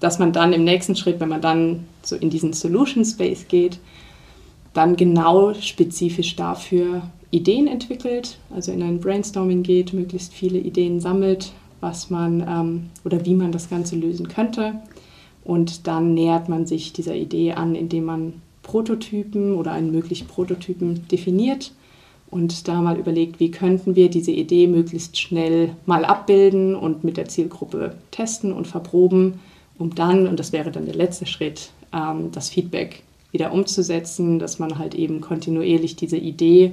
dass 0.00 0.18
man 0.18 0.32
dann 0.32 0.52
im 0.52 0.64
nächsten 0.64 0.96
Schritt, 0.96 1.20
wenn 1.20 1.28
man 1.28 1.42
dann 1.42 1.84
so 2.02 2.16
in 2.16 2.30
diesen 2.30 2.52
Solution 2.52 3.04
Space 3.04 3.46
geht, 3.46 3.78
dann 4.72 4.96
genau 4.96 5.54
spezifisch 5.54 6.34
dafür 6.36 7.02
Ideen 7.30 7.66
entwickelt, 7.66 8.38
also 8.50 8.72
in 8.72 8.82
ein 8.82 9.00
Brainstorming 9.00 9.62
geht, 9.62 9.92
möglichst 9.92 10.32
viele 10.32 10.58
Ideen 10.58 11.00
sammelt, 11.00 11.52
was 11.80 12.10
man 12.10 12.40
ähm, 12.46 12.90
oder 13.04 13.24
wie 13.24 13.34
man 13.34 13.52
das 13.52 13.68
Ganze 13.68 13.96
lösen 13.96 14.28
könnte. 14.28 14.74
Und 15.44 15.86
dann 15.86 16.14
nähert 16.14 16.48
man 16.48 16.66
sich 16.66 16.92
dieser 16.92 17.14
Idee 17.14 17.52
an, 17.52 17.74
indem 17.74 18.04
man 18.04 18.32
Prototypen 18.62 19.54
oder 19.54 19.72
einen 19.72 19.92
möglichen 19.92 20.26
Prototypen 20.26 21.06
definiert 21.08 21.72
und 22.30 22.66
da 22.66 22.80
mal 22.80 22.98
überlegt, 22.98 23.38
wie 23.38 23.52
könnten 23.52 23.94
wir 23.94 24.10
diese 24.10 24.32
Idee 24.32 24.66
möglichst 24.66 25.18
schnell 25.18 25.76
mal 25.86 26.04
abbilden 26.04 26.74
und 26.74 27.04
mit 27.04 27.16
der 27.16 27.28
Zielgruppe 27.28 27.94
testen 28.10 28.52
und 28.52 28.66
verproben, 28.66 29.40
um 29.78 29.94
dann, 29.94 30.26
und 30.26 30.40
das 30.40 30.52
wäre 30.52 30.72
dann 30.72 30.86
der 30.86 30.96
letzte 30.96 31.26
Schritt, 31.26 31.70
ähm, 31.92 32.30
das 32.32 32.48
Feedback 32.48 33.02
wieder 33.30 33.52
umzusetzen, 33.52 34.38
dass 34.38 34.58
man 34.58 34.78
halt 34.78 34.94
eben 34.94 35.20
kontinuierlich 35.20 35.94
diese 35.96 36.16
Idee 36.16 36.72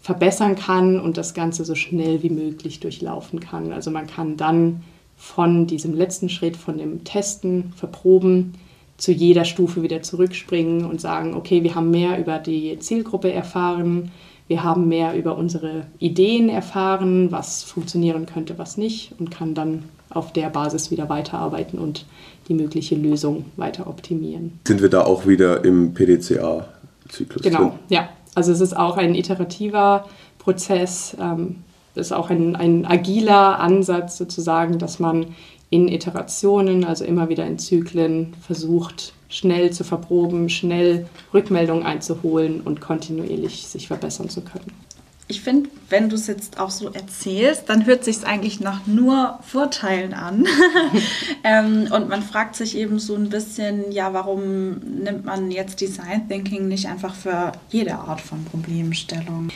verbessern 0.00 0.54
kann 0.56 1.00
und 1.00 1.16
das 1.16 1.34
Ganze 1.34 1.64
so 1.64 1.74
schnell 1.74 2.22
wie 2.22 2.30
möglich 2.30 2.80
durchlaufen 2.80 3.40
kann. 3.40 3.72
Also 3.72 3.90
man 3.90 4.06
kann 4.06 4.36
dann 4.36 4.82
von 5.16 5.66
diesem 5.66 5.94
letzten 5.94 6.28
Schritt, 6.28 6.56
von 6.56 6.78
dem 6.78 7.04
Testen, 7.04 7.72
Verproben, 7.76 8.54
zu 8.96 9.12
jeder 9.12 9.44
Stufe 9.44 9.82
wieder 9.82 10.02
zurückspringen 10.02 10.84
und 10.84 11.00
sagen, 11.00 11.34
okay, 11.34 11.62
wir 11.62 11.74
haben 11.74 11.90
mehr 11.90 12.18
über 12.18 12.38
die 12.38 12.78
Zielgruppe 12.78 13.32
erfahren, 13.32 14.10
wir 14.48 14.64
haben 14.64 14.88
mehr 14.88 15.14
über 15.14 15.36
unsere 15.36 15.86
Ideen 15.98 16.48
erfahren, 16.48 17.30
was 17.30 17.62
funktionieren 17.62 18.26
könnte, 18.26 18.58
was 18.58 18.76
nicht 18.76 19.14
und 19.18 19.30
kann 19.30 19.54
dann 19.54 19.84
auf 20.10 20.32
der 20.32 20.48
Basis 20.48 20.90
wieder 20.90 21.08
weiterarbeiten 21.08 21.78
und 21.78 22.06
die 22.48 22.54
mögliche 22.54 22.96
Lösung 22.96 23.44
weiter 23.56 23.86
optimieren. 23.86 24.58
Sind 24.66 24.80
wir 24.80 24.88
da 24.88 25.04
auch 25.04 25.26
wieder 25.26 25.64
im 25.64 25.92
PDCA-Zyklus? 25.92 27.42
Genau, 27.42 27.58
drin? 27.58 27.72
ja. 27.90 28.08
Also 28.38 28.52
es 28.52 28.60
ist 28.60 28.76
auch 28.76 28.96
ein 28.96 29.16
iterativer 29.16 30.06
Prozess, 30.38 31.16
ähm, 31.20 31.56
ist 31.96 32.12
auch 32.12 32.30
ein, 32.30 32.54
ein 32.54 32.86
agiler 32.86 33.58
Ansatz 33.58 34.16
sozusagen, 34.16 34.78
dass 34.78 35.00
man 35.00 35.34
in 35.70 35.88
Iterationen, 35.88 36.84
also 36.84 37.04
immer 37.04 37.30
wieder 37.30 37.44
in 37.44 37.58
Zyklen, 37.58 38.34
versucht, 38.40 39.12
schnell 39.28 39.72
zu 39.72 39.82
verproben, 39.82 40.50
schnell 40.50 41.08
Rückmeldungen 41.34 41.82
einzuholen 41.82 42.60
und 42.60 42.80
kontinuierlich 42.80 43.66
sich 43.66 43.88
verbessern 43.88 44.28
zu 44.28 44.42
können 44.42 44.87
ich 45.28 45.42
finde, 45.42 45.68
wenn 45.90 46.08
du 46.08 46.16
es 46.16 46.26
jetzt 46.26 46.58
auch 46.58 46.70
so 46.70 46.90
erzählst, 46.90 47.68
dann 47.68 47.84
hört 47.84 48.02
sich 48.02 48.24
eigentlich 48.24 48.60
nach 48.60 48.86
nur 48.86 49.38
Vorteilen 49.46 50.14
an. 50.14 50.46
ähm, 51.44 51.88
und 51.92 52.08
man 52.08 52.22
fragt 52.22 52.56
sich 52.56 52.76
eben 52.76 52.98
so 52.98 53.14
ein 53.14 53.28
bisschen, 53.28 53.92
ja, 53.92 54.14
warum 54.14 54.78
nimmt 54.78 55.26
man 55.26 55.50
jetzt 55.50 55.82
Design 55.82 56.26
Thinking 56.28 56.66
nicht 56.66 56.86
einfach 56.86 57.14
für 57.14 57.52
jede 57.68 57.94
Art 57.96 58.22
von 58.22 58.42
Problemstellung? 58.46 59.50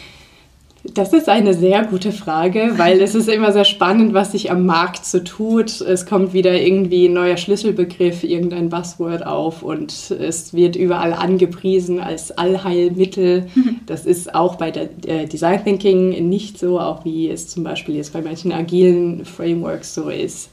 Das 0.85 1.12
ist 1.12 1.29
eine 1.29 1.55
sehr 1.55 1.85
gute 1.85 2.11
Frage, 2.11 2.73
weil 2.77 3.01
es 3.01 3.15
ist 3.15 3.29
immer 3.29 3.53
sehr 3.53 3.65
spannend, 3.65 4.15
was 4.15 4.33
sich 4.33 4.51
am 4.51 4.67
Markt 4.67 5.07
so 5.07 5.21
tut. 5.21 5.81
Es 5.81 6.07
kommt 6.07 6.33
wieder 6.33 6.61
irgendwie 6.61 7.07
ein 7.07 7.12
neuer 7.12 7.37
Schlüsselbegriff, 7.37 8.25
irgendein 8.25 8.69
Buzzword 8.69 9.25
auf 9.25 9.62
und 9.62 9.93
es 10.11 10.55
wird 10.55 10.75
überall 10.75 11.12
angepriesen 11.12 12.01
als 12.01 12.37
Allheilmittel. 12.37 13.47
Das 13.87 14.07
ist 14.07 14.35
auch 14.35 14.57
bei 14.57 14.71
der 14.71 14.89
äh, 15.07 15.27
Design 15.27 15.62
Thinking 15.62 16.29
nicht 16.29 16.59
so, 16.59 16.81
auch 16.81 17.05
wie 17.05 17.29
es 17.29 17.49
zum 17.49 17.62
Beispiel 17.62 17.97
jetzt 17.97 18.12
bei 18.12 18.23
manchen 18.23 18.53
agilen 18.53 19.25
Frameworks 19.25 19.95
so 19.95 20.09
ist. 20.09 20.51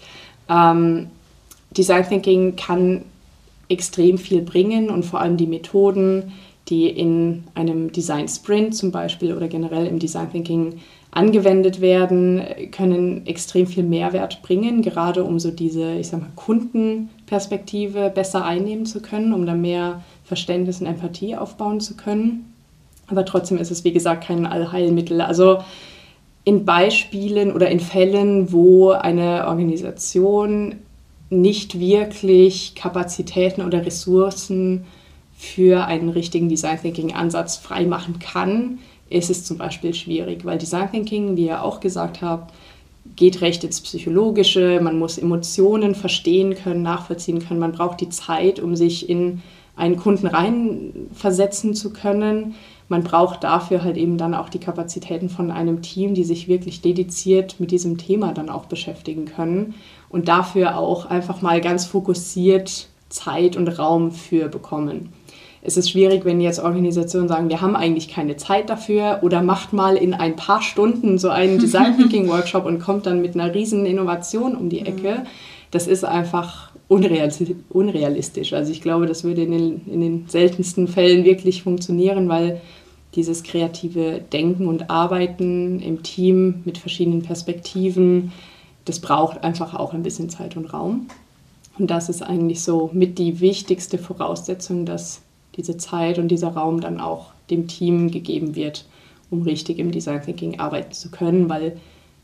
Ähm, 0.48 1.08
Design 1.72 2.08
Thinking 2.08 2.56
kann 2.56 3.04
extrem 3.68 4.18
viel 4.18 4.42
bringen 4.42 4.90
und 4.90 5.06
vor 5.06 5.22
allem 5.22 5.38
die 5.38 5.48
Methoden, 5.48 6.34
die 6.70 6.88
in 6.88 7.44
einem 7.56 7.92
Design 7.92 8.28
Sprint 8.28 8.76
zum 8.76 8.92
Beispiel 8.92 9.34
oder 9.34 9.48
generell 9.48 9.88
im 9.88 10.00
Design 10.00 10.32
Thinking 10.32 10.80
angewendet 11.12 11.82
werden, 11.82 12.44
können 12.72 13.26
extrem 13.26 13.66
viel 13.66 13.84
Mehrwert 13.84 14.42
bringen, 14.44 14.82
gerade 14.82 15.24
um 15.24 15.40
so 15.40 15.50
diese, 15.50 15.94
ich 15.96 16.10
sag 16.10 16.22
mal, 16.22 16.30
Kundenperspektive 16.36 18.12
besser 18.14 18.46
einnehmen 18.46 18.86
zu 18.86 19.02
können, 19.02 19.34
um 19.34 19.46
da 19.46 19.56
mehr 19.56 20.04
Verständnis 20.24 20.82
und 20.82 20.88
Empathie 20.88 21.36
aufbauen 21.36 21.80
zu 21.80 21.96
können. 21.96 22.54
Aber 23.08 23.26
trotzdem 23.26 23.58
ist 23.58 23.72
es, 23.72 23.84
wie 23.84 23.92
gesagt, 23.92 24.26
kein 24.26 24.46
Allheilmittel. 24.46 25.22
Also 25.22 25.60
in 26.44 26.64
Beispielen 26.64 27.52
oder 27.52 27.70
in 27.70 27.80
Fällen, 27.80 28.52
wo 28.52 28.92
eine 28.92 29.48
Organisation 29.48 30.76
nicht 31.32 31.80
wirklich 31.80 32.76
Kapazitäten 32.76 33.62
oder 33.62 33.86
Ressourcen 33.86 34.86
für 35.40 35.86
einen 35.86 36.10
richtigen 36.10 36.50
Design 36.50 36.82
Thinking 36.82 37.14
Ansatz 37.14 37.56
freimachen 37.56 38.20
kann, 38.20 38.80
ist 39.10 39.30
es 39.30 39.46
zum 39.46 39.58
Beispiel 39.58 39.94
schwierig, 39.94 40.44
weil 40.44 40.58
Design 40.58 40.92
Thinking, 40.92 41.38
wie 41.38 41.46
ihr 41.46 41.64
auch 41.64 41.80
gesagt 41.80 42.22
habt, 42.22 42.54
geht 43.16 43.40
recht 43.40 43.64
ins 43.64 43.80
Psychologische, 43.80 44.82
man 44.84 45.00
muss 45.00 45.18
Emotionen 45.18 45.96
verstehen 45.96 46.56
können, 46.56 46.82
nachvollziehen 46.82 47.40
können, 47.40 47.62
man 47.62 47.72
braucht 47.72 48.02
die 48.02 48.10
Zeit, 48.10 48.60
um 48.60 48.76
sich 48.76 49.10
in 49.10 49.42
einen 49.78 49.96
Kunden 49.96 50.28
reinversetzen 50.28 51.74
zu 51.74 51.94
können. 51.94 52.56
Man 52.90 53.06
braucht 53.06 53.46
dafür 53.46 53.82
halt 53.82 53.96
eben 53.96 54.18
dann 54.18 54.34
auch 54.34 54.50
die 54.50 54.60
Kapazitäten 54.60 55.30
von 55.30 55.52
einem 55.52 55.82
Team, 55.82 56.16
die 56.16 56.26
sich 56.26 56.50
wirklich 56.50 56.82
dediziert 56.82 57.62
mit 57.62 57.72
diesem 57.72 57.98
Thema 57.98 58.34
dann 58.34 58.50
auch 58.50 58.66
beschäftigen 58.66 59.24
können 59.24 59.76
und 60.10 60.28
dafür 60.28 60.78
auch 60.78 61.06
einfach 61.06 61.42
mal 61.42 61.62
ganz 61.62 61.86
fokussiert 61.86 62.90
Zeit 63.08 63.56
und 63.56 63.70
Raum 63.80 64.12
für 64.12 64.50
bekommen 64.50 65.14
es 65.62 65.76
ist 65.76 65.90
schwierig, 65.90 66.24
wenn 66.24 66.40
jetzt 66.40 66.60
Organisationen 66.60 67.28
sagen, 67.28 67.50
wir 67.50 67.62
haben 67.62 67.76
eigentlich 67.76 68.08
keine 68.08 68.38
Zeit 68.38 68.70
dafür 68.70 69.20
oder 69.24 69.42
macht 69.42 69.74
mal 69.74 69.98
in 69.98 70.14
ein 70.14 70.36
paar 70.36 70.62
Stunden 70.62 71.18
so 71.18 71.30
einen 71.30 71.60
Design 71.60 71.98
Thinking 71.98 72.30
Workshop 72.30 72.66
und 72.66 72.80
kommt 72.80 73.06
dann 73.06 73.22
mit 73.22 73.36
einer 73.36 73.54
riesen 73.54 73.86
Innovation 73.86 74.56
um 74.56 74.70
die 74.70 74.82
Ecke. 74.82 75.24
Das 75.72 75.88
ist 75.88 76.06
einfach 76.06 76.72
unrealistisch. 76.88 78.54
Also 78.54 78.72
ich 78.72 78.82
glaube, 78.82 79.06
das 79.06 79.24
würde 79.24 79.44
in 79.44 79.52
den, 79.52 79.82
in 79.88 80.02
den 80.02 80.26
seltensten 80.28 80.88
Fällen 80.88 81.24
wirklich 81.24 81.62
funktionieren, 81.62 82.30
weil 82.30 82.62
dieses 83.16 83.44
kreative 83.44 84.22
Denken 84.32 84.68
und 84.68 84.90
Arbeiten 84.90 85.80
im 85.82 86.04
Team 86.04 86.62
mit 86.66 86.78
verschiedenen 86.78 87.22
Perspektiven, 87.22 88.32
das 88.86 89.00
braucht 89.00 89.44
einfach 89.44 89.76
auch 89.76 89.94
ein 89.94 90.04
bisschen 90.04 90.30
Zeit 90.30 90.58
und 90.58 90.74
Raum. 90.74 91.08
Und 91.78 91.92
das 91.92 92.10
ist 92.10 92.22
eigentlich 92.22 92.62
so 92.62 92.90
mit 92.94 93.18
die 93.20 93.40
wichtigste 93.40 93.98
Voraussetzung, 93.98 94.86
dass 94.86 95.22
diese 95.60 95.78
Zeit 95.78 96.18
und 96.18 96.30
dieser 96.30 96.50
Raum 96.50 96.80
dann 96.80 97.00
auch 97.00 97.28
dem 97.50 97.68
Team 97.68 98.10
gegeben 98.10 98.56
wird, 98.56 98.86
um 99.30 99.42
richtig 99.42 99.78
im 99.78 99.92
Design 99.92 100.22
Thinking 100.22 100.60
arbeiten 100.60 100.94
zu 100.94 101.12
können, 101.12 101.50
weil 101.50 101.78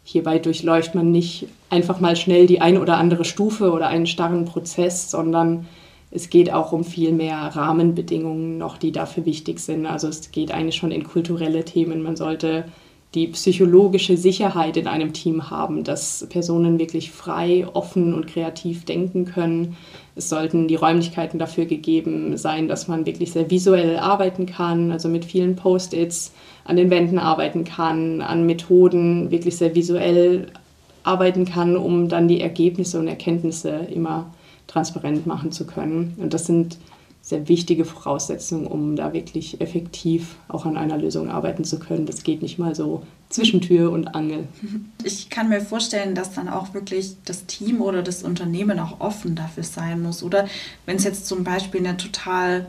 hierbei 0.03 0.39
durchläuft 0.39 0.95
man 0.95 1.11
nicht 1.11 1.47
einfach 1.69 1.99
mal 1.99 2.15
schnell 2.15 2.47
die 2.47 2.61
eine 2.61 2.79
oder 2.79 2.97
andere 2.97 3.25
Stufe 3.25 3.71
oder 3.71 3.87
einen 3.87 4.07
starren 4.07 4.45
Prozess, 4.45 5.11
sondern 5.11 5.67
es 6.11 6.29
geht 6.29 6.53
auch 6.53 6.71
um 6.71 6.85
viel 6.85 7.11
mehr 7.11 7.37
Rahmenbedingungen 7.37 8.57
noch, 8.57 8.77
die 8.77 8.93
dafür 8.93 9.25
wichtig 9.25 9.59
sind. 9.59 9.85
Also 9.85 10.07
es 10.07 10.31
geht 10.31 10.51
eigentlich 10.51 10.75
schon 10.75 10.91
in 10.91 11.03
kulturelle 11.03 11.65
Themen. 11.65 12.03
Man 12.03 12.15
sollte 12.15 12.65
die 13.15 13.27
psychologische 13.27 14.17
Sicherheit 14.17 14.75
in 14.77 14.87
einem 14.87 15.13
Team 15.13 15.49
haben, 15.49 15.83
dass 15.83 16.27
Personen 16.29 16.77
wirklich 16.79 17.11
frei, 17.11 17.65
offen 17.73 18.13
und 18.13 18.27
kreativ 18.27 18.83
denken 18.83 19.25
können. 19.25 19.77
Es 20.15 20.29
sollten 20.29 20.67
die 20.67 20.75
Räumlichkeiten 20.75 21.39
dafür 21.39 21.65
gegeben 21.65 22.37
sein, 22.37 22.67
dass 22.67 22.87
man 22.87 23.05
wirklich 23.05 23.31
sehr 23.31 23.49
visuell 23.49 23.97
arbeiten 23.97 24.45
kann, 24.45 24.91
also 24.91 25.07
mit 25.07 25.23
vielen 25.25 25.55
Post-its 25.55 26.33
an 26.65 26.75
den 26.75 26.89
Wänden 26.89 27.17
arbeiten 27.17 27.63
kann, 27.63 28.21
an 28.21 28.45
Methoden 28.45 29.31
wirklich 29.31 29.57
sehr 29.57 29.75
visuell 29.75 30.47
arbeiten 31.03 31.45
kann, 31.45 31.77
um 31.77 32.09
dann 32.09 32.27
die 32.27 32.41
Ergebnisse 32.41 32.99
und 32.99 33.07
Erkenntnisse 33.07 33.87
immer 33.93 34.33
transparent 34.67 35.25
machen 35.25 35.51
zu 35.51 35.65
können. 35.65 36.15
Und 36.17 36.33
das 36.33 36.45
sind 36.47 36.77
sehr 37.25 37.47
wichtige 37.47 37.85
Voraussetzung, 37.85 38.67
um 38.67 38.95
da 38.95 39.11
wirklich 39.11 39.59
effektiv 39.59 40.35
auch 40.47 40.67
an 40.67 40.77
einer 40.77 40.95
Lösung 40.95 41.27
arbeiten 41.27 41.63
zu 41.63 41.79
können. 41.79 42.05
Das 42.05 42.21
geht 42.21 42.43
nicht 42.43 42.59
mal 42.59 42.75
so 42.75 43.01
zwischen 43.29 43.61
Tür 43.61 43.91
und 43.91 44.13
Angel. 44.13 44.47
Ich 45.03 45.31
kann 45.31 45.49
mir 45.49 45.59
vorstellen, 45.59 46.13
dass 46.13 46.33
dann 46.33 46.47
auch 46.47 46.75
wirklich 46.75 47.15
das 47.25 47.47
Team 47.47 47.81
oder 47.81 48.03
das 48.03 48.21
Unternehmen 48.21 48.77
auch 48.77 48.99
offen 49.01 49.33
dafür 49.33 49.63
sein 49.63 50.03
muss. 50.03 50.21
Oder 50.21 50.47
wenn 50.85 50.97
es 50.97 51.03
jetzt 51.03 51.25
zum 51.25 51.43
Beispiel 51.43 51.79
eine 51.79 51.97
total 51.97 52.67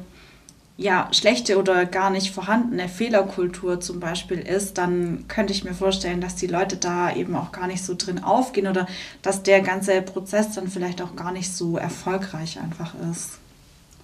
ja, 0.79 1.09
schlechte 1.13 1.59
oder 1.59 1.85
gar 1.85 2.09
nicht 2.09 2.31
vorhandene 2.31 2.89
Fehlerkultur 2.89 3.81
zum 3.81 4.01
Beispiel 4.01 4.39
ist, 4.39 4.79
dann 4.79 5.27
könnte 5.29 5.53
ich 5.53 5.65
mir 5.65 5.75
vorstellen, 5.75 6.23
dass 6.23 6.35
die 6.35 6.47
Leute 6.47 6.79
da 6.79 7.15
eben 7.15 7.37
auch 7.37 7.53
gar 7.53 7.67
nicht 7.67 7.85
so 7.85 7.95
drin 7.95 8.25
aufgehen 8.25 8.69
oder 8.69 8.87
dass 9.21 9.43
der 9.43 9.61
ganze 9.61 10.01
Prozess 10.01 10.53
dann 10.53 10.69
vielleicht 10.69 11.03
auch 11.03 11.15
gar 11.15 11.33
nicht 11.33 11.53
so 11.53 11.77
erfolgreich 11.77 12.59
einfach 12.59 12.95
ist. 13.11 13.39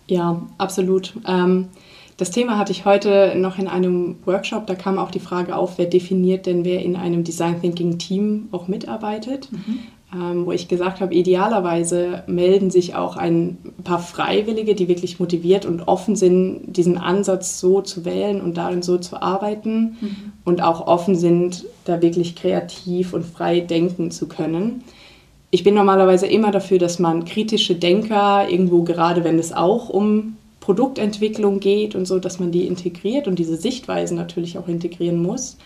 Ja, 0.06 0.42
absolut. 0.58 1.14
Ähm, 1.26 1.68
das 2.16 2.30
Thema 2.30 2.58
hatte 2.58 2.72
ich 2.72 2.84
heute 2.84 3.34
noch 3.36 3.58
in 3.58 3.68
einem 3.68 4.16
Workshop, 4.26 4.66
da 4.66 4.74
kam 4.74 4.98
auch 4.98 5.10
die 5.10 5.20
Frage 5.20 5.56
auf, 5.56 5.78
wer 5.78 5.86
definiert 5.86 6.46
denn, 6.46 6.64
wer 6.64 6.82
in 6.82 6.94
einem 6.96 7.24
Design 7.24 7.60
Thinking 7.60 7.98
Team 7.98 8.48
auch 8.52 8.68
mitarbeitet. 8.68 9.50
Mhm 9.50 9.78
ähm, 10.14 10.44
wo 10.44 10.52
ich 10.52 10.68
gesagt 10.68 11.00
habe, 11.00 11.14
idealerweise 11.14 12.22
melden 12.26 12.70
sich 12.70 12.94
auch 12.94 13.16
ein 13.16 13.56
paar 13.82 13.98
Freiwillige, 13.98 14.74
die 14.74 14.88
wirklich 14.88 15.18
motiviert 15.18 15.64
und 15.64 15.88
offen 15.88 16.16
sind, 16.16 16.76
diesen 16.76 16.98
Ansatz 16.98 17.58
so 17.60 17.80
zu 17.80 18.04
wählen 18.04 18.40
und 18.40 18.56
darin 18.56 18.82
so 18.82 18.98
zu 18.98 19.22
arbeiten 19.22 19.96
mhm. 20.00 20.16
und 20.44 20.62
auch 20.62 20.86
offen 20.86 21.14
sind, 21.14 21.64
da 21.86 22.02
wirklich 22.02 22.36
kreativ 22.36 23.14
und 23.14 23.24
frei 23.24 23.60
denken 23.60 24.10
zu 24.10 24.28
können. 24.28 24.84
Ich 25.54 25.64
bin 25.64 25.74
normalerweise 25.74 26.26
immer 26.26 26.50
dafür, 26.50 26.78
dass 26.78 26.98
man 26.98 27.26
kritische 27.26 27.74
Denker 27.74 28.48
irgendwo, 28.48 28.84
gerade 28.84 29.22
wenn 29.22 29.38
es 29.38 29.52
auch 29.52 29.90
um 29.90 30.38
Produktentwicklung 30.60 31.60
geht 31.60 31.94
und 31.94 32.06
so, 32.06 32.18
dass 32.18 32.40
man 32.40 32.52
die 32.52 32.66
integriert 32.66 33.28
und 33.28 33.38
diese 33.38 33.58
Sichtweisen 33.58 34.16
natürlich 34.16 34.56
auch 34.56 34.66
integrieren 34.66 35.20
muss. 35.20 35.58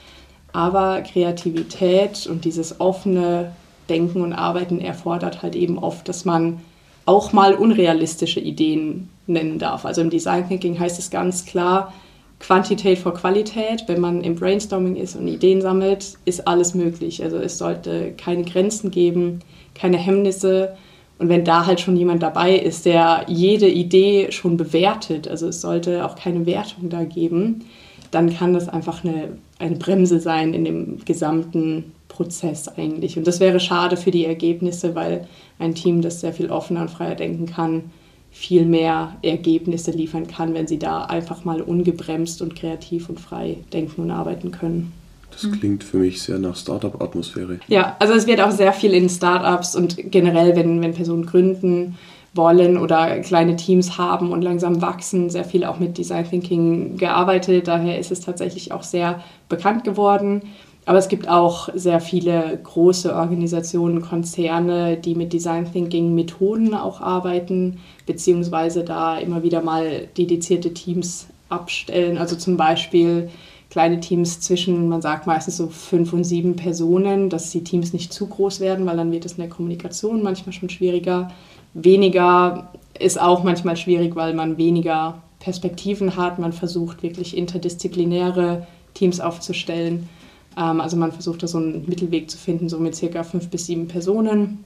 Aber 0.53 1.03
Kreativität 1.03 2.27
und 2.27 2.45
dieses 2.45 2.81
offene 2.81 3.53
Denken 3.89 4.23
und 4.23 4.33
Arbeiten 4.33 4.81
erfordert 4.81 5.43
halt 5.43 5.55
eben 5.55 5.79
oft, 5.79 6.09
dass 6.09 6.25
man 6.25 6.61
auch 7.05 7.33
mal 7.33 7.55
unrealistische 7.55 8.41
Ideen 8.41 9.09
nennen 9.29 9.61
darf. 9.61 9.85
Also 9.85 10.01
im 10.01 10.11
Design 10.11 10.49
Thinking 10.49 10.81
heißt 10.81 10.99
es 10.99 11.11
ganz 11.11 11.47
klar, 11.47 11.93
Quantität 12.39 12.99
vor 12.99 13.15
Qualität. 13.15 13.85
Wenn 13.87 14.01
man 14.01 14.23
im 14.23 14.37
Brainstorming 14.37 14.97
ist 14.97 15.17
und 15.17 15.29
Ideen 15.29 15.61
sammelt, 15.61 16.15
ist 16.25 16.47
alles 16.47 16.75
möglich. 16.75 17.23
Also 17.23 17.39
es 17.39 17.59
sollte 17.59 18.13
keine 18.17 18.45
Grenzen 18.45 18.91
geben, 18.91 19.41
keine 19.75 19.97
Hemmnisse. 19.97 20.77
Und 21.19 21.29
wenn 21.29 21.45
da 21.45 21.67
halt 21.67 21.81
schon 21.81 21.97
jemand 21.97 22.23
dabei 22.23 22.57
ist, 22.57 22.85
der 22.85 23.25
jede 23.27 23.69
Idee 23.69 24.31
schon 24.33 24.57
bewertet, 24.57 25.29
also 25.29 25.49
es 25.49 25.61
sollte 25.61 26.05
auch 26.05 26.15
keine 26.15 26.45
Wertung 26.45 26.91
da 26.91 27.05
geben, 27.05 27.65
dann 28.11 28.35
kann 28.35 28.53
das 28.53 28.69
einfach 28.69 29.03
eine, 29.03 29.39
eine 29.59 29.77
Bremse 29.77 30.21
sein 30.21 30.53
in 30.53 30.65
dem 30.65 31.05
gesamten 31.05 31.93
Prozess 32.09 32.69
eigentlich. 32.69 33.17
Und 33.17 33.27
das 33.27 33.41
wäre 33.41 33.61
schade 33.61 33.97
für 33.97 34.11
die 34.11 34.27
Ergebnisse, 34.27 34.95
weil 34.95 35.27
ein 35.59 35.75
Team, 35.75 36.03
das 36.03 36.21
sehr 36.21 36.33
viel 36.33 36.51
offener 36.51 36.83
und 36.83 36.91
freier 36.91 37.15
denken 37.15 37.47
kann, 37.47 37.91
viel 38.39 38.67
mehr 38.67 39.17
Ergebnisse 39.23 39.93
liefern 39.93 40.27
kann, 40.27 40.53
wenn 40.53 40.67
sie 40.67 40.79
da 40.79 41.05
einfach 41.07 41.47
mal 41.47 41.63
ungebremst 41.63 42.43
und 42.43 42.55
kreativ 42.55 43.09
und 43.09 43.19
frei 43.19 43.57
denken 43.73 44.03
und 44.03 44.11
arbeiten 44.11 44.51
können. 44.51 44.93
Das 45.31 45.51
klingt 45.51 45.83
für 45.83 45.97
mich 45.97 46.21
sehr 46.21 46.39
nach 46.39 46.55
Startup-Atmosphäre. 46.55 47.61
Ja, 47.69 47.97
also 47.99 48.13
es 48.13 48.27
wird 48.27 48.43
auch 48.43 48.51
sehr 48.51 48.75
viel 48.75 48.93
in 48.93 49.09
Startups 49.09 49.75
und 49.75 50.11
generell, 50.11 50.55
wenn, 50.55 50.83
wenn 50.83 50.93
Personen 50.93 51.25
gründen 51.25 51.97
wollen 52.35 52.77
oder 52.77 53.21
kleine 53.21 53.57
Teams 53.57 53.97
haben 53.97 54.31
und 54.33 54.43
langsam 54.43 54.83
wachsen, 54.83 55.31
sehr 55.31 55.45
viel 55.45 55.65
auch 55.65 55.79
mit 55.79 55.97
Design 55.97 56.29
Thinking 56.29 56.99
gearbeitet. 56.99 57.67
Daher 57.67 57.99
ist 57.99 58.13
es 58.13 58.21
tatsächlich 58.21 58.71
auch 58.71 58.83
sehr 58.83 59.23
bekannt 59.49 59.85
geworden. 59.85 60.43
Aber 60.87 60.99
es 60.99 61.09
gibt 61.09 61.29
auch 61.29 61.69
sehr 61.75 62.01
viele 62.01 62.59
große 62.63 63.13
Organisationen, 63.15 64.01
Konzerne, 64.01 64.97
die 64.97 65.17
mit 65.17 65.33
Design 65.33 65.71
Thinking 65.71 66.15
Methoden 66.15 66.75
auch 66.75 67.01
arbeiten, 67.01 67.79
beziehungsweise 68.07 68.85
da 68.85 69.19
immer 69.19 69.43
wieder 69.43 69.63
mal 69.63 70.07
dedizierte 70.17 70.73
Teams 70.73 71.27
abstellen. 71.49 72.19
Also 72.19 72.37
zum 72.37 72.57
Beispiel 72.57 73.29
kleine 73.69 73.99
Teams 73.99 74.41
zwischen, 74.41 74.89
man 74.89 75.03
sagt 75.03 75.27
meistens 75.27 75.57
so 75.57 75.67
fünf 75.67 76.13
und 76.13 76.23
sieben 76.23 76.55
Personen, 76.55 77.31
dass 77.31 77.51
die 77.51 77.65
Teams 77.65 77.93
nicht 77.93 78.13
zu 78.13 78.29
groß 78.29 78.61
werden, 78.61 78.87
weil 78.87 78.97
dann 78.97 79.11
wird 79.11 79.25
es 79.25 79.33
in 79.33 79.41
der 79.41 79.51
Kommunikation 79.51 80.23
manchmal 80.23 80.53
schon 80.53 80.71
schwieriger. 80.71 81.33
Weniger 81.75 82.71
ist 82.97 83.21
auch 83.21 83.43
manchmal 83.43 83.77
schwierig, 83.77 84.15
weil 84.15 84.35
man 84.35 84.57
weniger 84.57 85.21
Perspektiven 85.41 86.17
hat. 86.17 86.39
Man 86.39 86.53
versucht 86.53 87.03
wirklich 87.03 87.37
interdisziplinäre 87.37 88.69
Teams 88.95 89.21
aufzustellen. 89.21 90.09
Ähm, 90.57 90.81
also 90.81 90.97
man 90.97 91.13
versucht 91.13 91.43
da 91.43 91.47
so 91.47 91.59
einen 91.59 91.85
Mittelweg 91.87 92.31
zu 92.31 92.39
finden, 92.39 92.69
so 92.69 92.79
mit 92.79 92.95
circa 92.95 93.23
fünf 93.23 93.49
bis 93.49 93.67
sieben 93.67 93.89
Personen, 93.89 94.65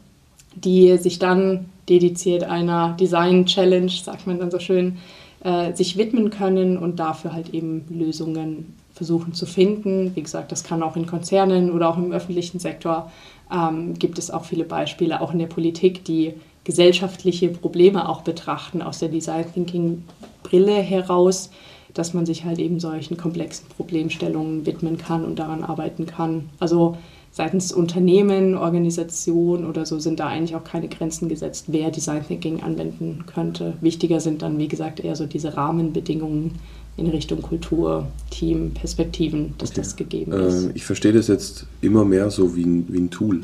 die 0.55 0.97
sich 0.99 1.19
dann 1.19 1.67
dediziert 1.89 2.45
einer 2.45 2.97
Design-Challenge, 2.99 3.91
sagt 3.91 4.27
man 4.27 4.39
dann 4.39 4.51
so 4.51 4.59
schön, 4.59 4.99
äh, 5.43 5.75
sich 5.75 5.97
widmen 5.97 6.31
können 6.31 6.77
und 6.77 7.01
dafür 7.01 7.33
halt 7.33 7.55
eben 7.55 7.85
Lösungen 7.89 8.75
versuchen 8.95 9.33
zu 9.33 9.47
finden. 9.47 10.15
Wie 10.15 10.23
gesagt, 10.23 10.53
das 10.53 10.65
kann 10.65 10.83
auch 10.83 10.97
in 10.97 11.07
Konzernen 11.07 11.71
oder 11.71 11.89
auch 11.89 11.97
im 11.97 12.13
öffentlichen 12.13 12.59
Sektor 12.59 13.11
ähm, 13.53 13.95
gibt 13.95 14.19
es 14.19 14.31
auch 14.31 14.45
viele 14.45 14.65
Beispiele, 14.65 15.21
auch 15.21 15.33
in 15.33 15.39
der 15.39 15.47
Politik, 15.47 16.05
die 16.05 16.35
gesellschaftliche 16.65 17.49
Probleme 17.49 18.09
auch 18.09 18.21
betrachten 18.21 18.83
aus 18.83 18.99
der 18.99 19.09
Design 19.09 19.47
Thinking 19.53 20.05
Brille 20.43 20.77
heraus 20.77 21.51
dass 21.95 22.15
man 22.15 22.27
sich 22.27 22.45
halt 22.45 22.59
eben 22.59 22.81
solchen 22.81 23.17
komplexen 23.17 23.67
Problemstellungen 23.69 24.67
widmen 24.67 24.99
kann 24.99 25.25
und 25.25 25.39
daran 25.39 25.65
arbeiten 25.65 26.07
kann. 26.07 26.51
Also 26.59 26.97
seitens 27.33 27.73
Unternehmen, 27.73 28.57
Organisationen 28.57 29.65
oder 29.65 29.87
so 29.87 29.99
sind 29.99 30.21
da 30.21 30.27
eigentlich 30.27 30.57
auch 30.57 30.65
keine 30.65 30.89
Grenzen 30.89 31.29
gesetzt, 31.29 31.67
wer 31.69 31.91
Design 31.91 32.27
Thinking 32.27 32.63
anwenden 32.63 33.25
könnte. 33.27 33.75
Wichtiger 33.81 34.21
sind 34.21 34.43
dann, 34.43 34.59
wie 34.59 34.69
gesagt, 34.69 35.01
eher 35.01 35.17
so 35.17 35.27
diese 35.27 35.57
Rahmenbedingungen 35.57 36.53
in 36.97 37.07
Richtung 37.07 37.41
Kultur, 37.41 38.07
Team, 38.31 38.73
Perspektiven, 38.73 39.55
dass 39.59 39.71
okay. 39.71 39.81
das 39.81 39.97
gegeben 39.97 40.33
ist. 40.33 40.67
Äh, 40.67 40.73
ich 40.75 40.85
verstehe 40.85 41.13
das 41.13 41.29
jetzt 41.29 41.67
immer 41.81 42.05
mehr 42.05 42.31
so 42.31 42.57
wie 42.57 42.65
ein, 42.65 42.87
wie 42.89 42.99
ein 42.99 43.11
Tool. 43.11 43.43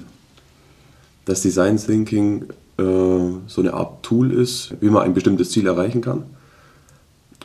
Dass 1.24 1.42
Design 1.42 1.76
Thinking 1.76 2.44
äh, 2.78 2.82
so 3.46 3.60
eine 3.60 3.74
Art 3.74 4.02
Tool 4.02 4.32
ist, 4.32 4.74
wie 4.80 4.90
man 4.90 5.02
ein 5.02 5.14
bestimmtes 5.14 5.50
Ziel 5.50 5.66
erreichen 5.66 6.00
kann 6.00 6.24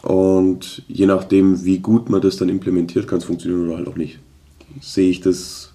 und 0.02 0.84
je 0.88 1.06
nachdem, 1.06 1.64
wie 1.64 1.80
gut 1.80 2.10
man 2.10 2.22
das 2.22 2.38
dann 2.38 2.50
implementiert, 2.50 3.08
kann 3.08 3.20
es 3.20 3.26
funktionieren 3.26 3.68
oder 3.68 3.78
halt 3.78 3.88
auch 3.88 3.96
nicht. 3.96 4.20
Sehe 4.80 5.10
ich 5.10 5.22
das 5.22 5.74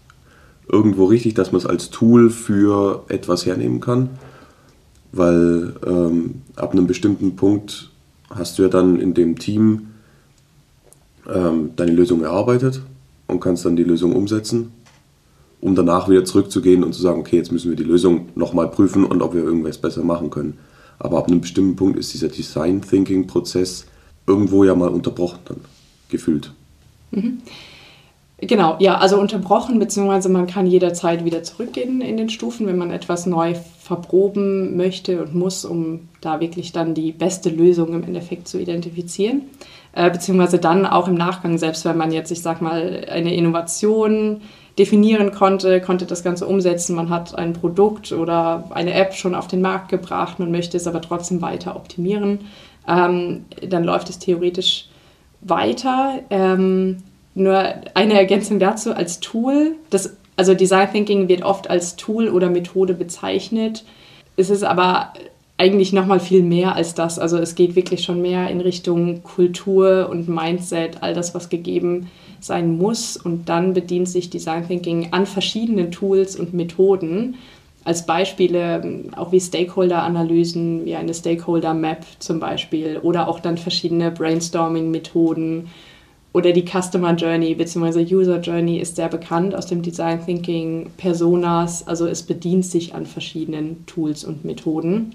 irgendwo 0.68 1.04
richtig, 1.04 1.34
dass 1.34 1.52
man 1.52 1.60
es 1.60 1.66
als 1.66 1.90
Tool 1.90 2.30
für 2.30 3.04
etwas 3.08 3.46
hernehmen 3.46 3.80
kann? 3.80 4.10
Weil 5.12 5.74
ähm, 5.86 6.42
ab 6.56 6.72
einem 6.72 6.86
bestimmten 6.86 7.36
Punkt 7.36 7.90
hast 8.30 8.58
du 8.58 8.62
ja 8.62 8.68
dann 8.68 9.00
in 9.00 9.14
dem 9.14 9.38
Team 9.38 9.88
ähm, 11.32 11.70
deine 11.76 11.92
Lösung 11.92 12.22
erarbeitet 12.22 12.82
und 13.28 13.40
kannst 13.40 13.64
dann 13.64 13.76
die 13.76 13.84
Lösung 13.84 14.14
umsetzen, 14.14 14.72
um 15.60 15.76
danach 15.76 16.08
wieder 16.08 16.24
zurückzugehen 16.24 16.82
und 16.82 16.94
zu 16.94 17.02
sagen, 17.02 17.20
okay, 17.20 17.36
jetzt 17.36 17.52
müssen 17.52 17.70
wir 17.70 17.76
die 17.76 17.84
Lösung 17.84 18.28
nochmal 18.34 18.68
prüfen 18.68 19.04
und 19.04 19.22
ob 19.22 19.34
wir 19.34 19.44
irgendwas 19.44 19.78
besser 19.78 20.02
machen 20.02 20.30
können. 20.30 20.58
Aber 20.98 21.18
ab 21.18 21.28
einem 21.28 21.40
bestimmten 21.40 21.76
Punkt 21.76 21.98
ist 21.98 22.12
dieser 22.12 22.28
Design 22.28 22.82
Thinking 22.82 23.26
Prozess 23.26 23.86
irgendwo 24.26 24.64
ja 24.64 24.74
mal 24.74 24.88
unterbrochen 24.88 25.38
dann, 25.44 25.60
gefühlt. 26.08 26.52
Mhm. 27.10 27.38
Genau, 28.38 28.76
ja, 28.80 28.98
also 28.98 29.18
unterbrochen, 29.18 29.78
beziehungsweise 29.78 30.28
man 30.28 30.46
kann 30.46 30.66
jederzeit 30.66 31.24
wieder 31.24 31.42
zurückgehen 31.42 32.02
in 32.02 32.18
den 32.18 32.28
Stufen, 32.28 32.66
wenn 32.66 32.76
man 32.76 32.90
etwas 32.90 33.24
neu 33.24 33.54
verproben 33.80 34.76
möchte 34.76 35.22
und 35.22 35.34
muss, 35.34 35.64
um 35.64 36.08
da 36.20 36.38
wirklich 36.38 36.72
dann 36.72 36.92
die 36.92 37.12
beste 37.12 37.48
Lösung 37.48 37.94
im 37.94 38.04
Endeffekt 38.04 38.46
zu 38.46 38.60
identifizieren. 38.60 39.42
Äh, 39.92 40.10
beziehungsweise 40.10 40.58
dann 40.58 40.84
auch 40.84 41.08
im 41.08 41.14
Nachgang, 41.14 41.56
selbst 41.56 41.86
wenn 41.86 41.96
man 41.96 42.12
jetzt, 42.12 42.30
ich 42.30 42.42
sag 42.42 42.60
mal, 42.60 43.06
eine 43.10 43.34
Innovation 43.34 44.42
definieren 44.78 45.32
konnte, 45.32 45.80
konnte 45.80 46.04
das 46.04 46.22
Ganze 46.22 46.46
umsetzen, 46.46 46.94
man 46.94 47.08
hat 47.08 47.34
ein 47.34 47.54
Produkt 47.54 48.12
oder 48.12 48.64
eine 48.74 48.92
App 48.92 49.14
schon 49.14 49.34
auf 49.34 49.46
den 49.46 49.62
Markt 49.62 49.88
gebracht, 49.88 50.38
man 50.38 50.50
möchte 50.50 50.76
es 50.76 50.86
aber 50.86 51.00
trotzdem 51.00 51.40
weiter 51.40 51.74
optimieren 51.74 52.40
ähm, 52.88 53.44
dann 53.60 53.84
läuft 53.84 54.10
es 54.10 54.18
theoretisch 54.18 54.86
weiter. 55.40 56.20
Ähm, 56.30 56.98
nur 57.34 57.62
eine 57.94 58.14
Ergänzung 58.14 58.58
dazu 58.58 58.94
als 58.94 59.20
Tool. 59.20 59.76
Das, 59.90 60.16
also 60.36 60.54
Design 60.54 60.90
Thinking 60.90 61.28
wird 61.28 61.42
oft 61.42 61.68
als 61.68 61.96
Tool 61.96 62.28
oder 62.28 62.50
Methode 62.50 62.94
bezeichnet. 62.94 63.84
Es 64.36 64.50
ist 64.50 64.64
aber 64.64 65.12
eigentlich 65.58 65.92
noch 65.92 66.06
mal 66.06 66.20
viel 66.20 66.42
mehr 66.42 66.74
als 66.74 66.94
das. 66.94 67.18
Also 67.18 67.38
es 67.38 67.54
geht 67.54 67.76
wirklich 67.76 68.02
schon 68.02 68.20
mehr 68.20 68.50
in 68.50 68.60
Richtung 68.60 69.22
Kultur 69.22 70.08
und 70.10 70.28
Mindset, 70.28 71.02
all 71.02 71.14
das, 71.14 71.34
was 71.34 71.48
gegeben 71.48 72.10
sein 72.40 72.76
muss. 72.76 73.16
Und 73.16 73.48
dann 73.48 73.72
bedient 73.72 74.08
sich 74.08 74.28
Design 74.30 74.66
Thinking 74.66 75.08
an 75.12 75.26
verschiedenen 75.26 75.90
Tools 75.90 76.36
und 76.36 76.52
Methoden 76.52 77.36
als 77.86 78.04
Beispiele 78.04 79.04
auch 79.16 79.32
wie 79.32 79.40
Stakeholder-Analysen, 79.40 80.84
wie 80.84 80.96
eine 80.96 81.14
Stakeholder-Map 81.14 82.04
zum 82.18 82.40
Beispiel 82.40 82.98
oder 83.02 83.28
auch 83.28 83.40
dann 83.40 83.56
verschiedene 83.56 84.10
Brainstorming-Methoden 84.10 85.68
oder 86.34 86.52
die 86.52 86.64
Customer 86.66 87.14
Journey 87.14 87.54
bzw. 87.54 88.14
User 88.14 88.40
Journey 88.40 88.78
ist 88.78 88.96
sehr 88.96 89.08
bekannt 89.08 89.54
aus 89.54 89.66
dem 89.66 89.80
Design 89.80 90.22
Thinking, 90.24 90.90
Personas, 90.96 91.86
also 91.86 92.06
es 92.06 92.24
bedient 92.24 92.66
sich 92.66 92.94
an 92.94 93.06
verschiedenen 93.06 93.86
Tools 93.86 94.24
und 94.24 94.44
Methoden. 94.44 95.14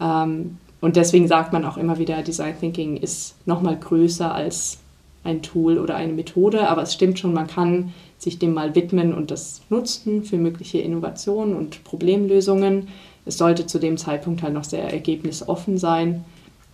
Ähm, 0.00 0.58
Und 0.80 0.96
deswegen 0.96 1.28
sagt 1.28 1.52
man 1.52 1.64
auch 1.64 1.78
immer 1.78 1.98
wieder, 1.98 2.22
Design 2.22 2.54
Thinking 2.60 2.98
ist 2.98 3.34
nochmal 3.46 3.76
größer 3.76 4.34
als 4.34 4.78
ein 5.24 5.42
Tool 5.42 5.78
oder 5.78 5.96
eine 5.96 6.12
Methode, 6.12 6.68
aber 6.68 6.82
es 6.82 6.92
stimmt 6.94 7.18
schon, 7.18 7.32
man 7.32 7.46
kann 7.46 7.92
sich 8.18 8.38
dem 8.38 8.54
mal 8.54 8.74
widmen 8.74 9.12
und 9.14 9.30
das 9.30 9.62
nutzen 9.70 10.22
für 10.22 10.36
mögliche 10.36 10.78
Innovationen 10.78 11.56
und 11.56 11.82
Problemlösungen. 11.84 12.88
Es 13.26 13.38
sollte 13.38 13.66
zu 13.66 13.78
dem 13.78 13.96
Zeitpunkt 13.96 14.42
halt 14.42 14.54
noch 14.54 14.64
sehr 14.64 14.92
ergebnisoffen 14.92 15.78
sein. 15.78 16.24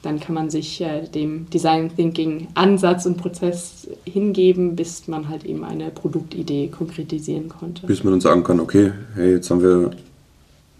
Dann 0.02 0.18
kann 0.18 0.34
man 0.34 0.48
sich 0.48 0.80
äh, 0.80 1.06
dem 1.06 1.48
Design 1.50 1.94
Thinking 1.94 2.48
Ansatz 2.54 3.04
und 3.04 3.18
Prozess 3.18 3.86
hingeben, 4.04 4.74
bis 4.74 5.06
man 5.08 5.28
halt 5.28 5.44
eben 5.44 5.62
eine 5.62 5.90
Produktidee 5.90 6.68
konkretisieren 6.68 7.48
konnte. 7.50 7.86
Bis 7.86 8.02
man 8.02 8.14
dann 8.14 8.20
sagen 8.20 8.42
kann, 8.42 8.60
okay, 8.60 8.92
hey, 9.14 9.32
jetzt 9.32 9.50
haben 9.50 9.62
wir 9.62 9.90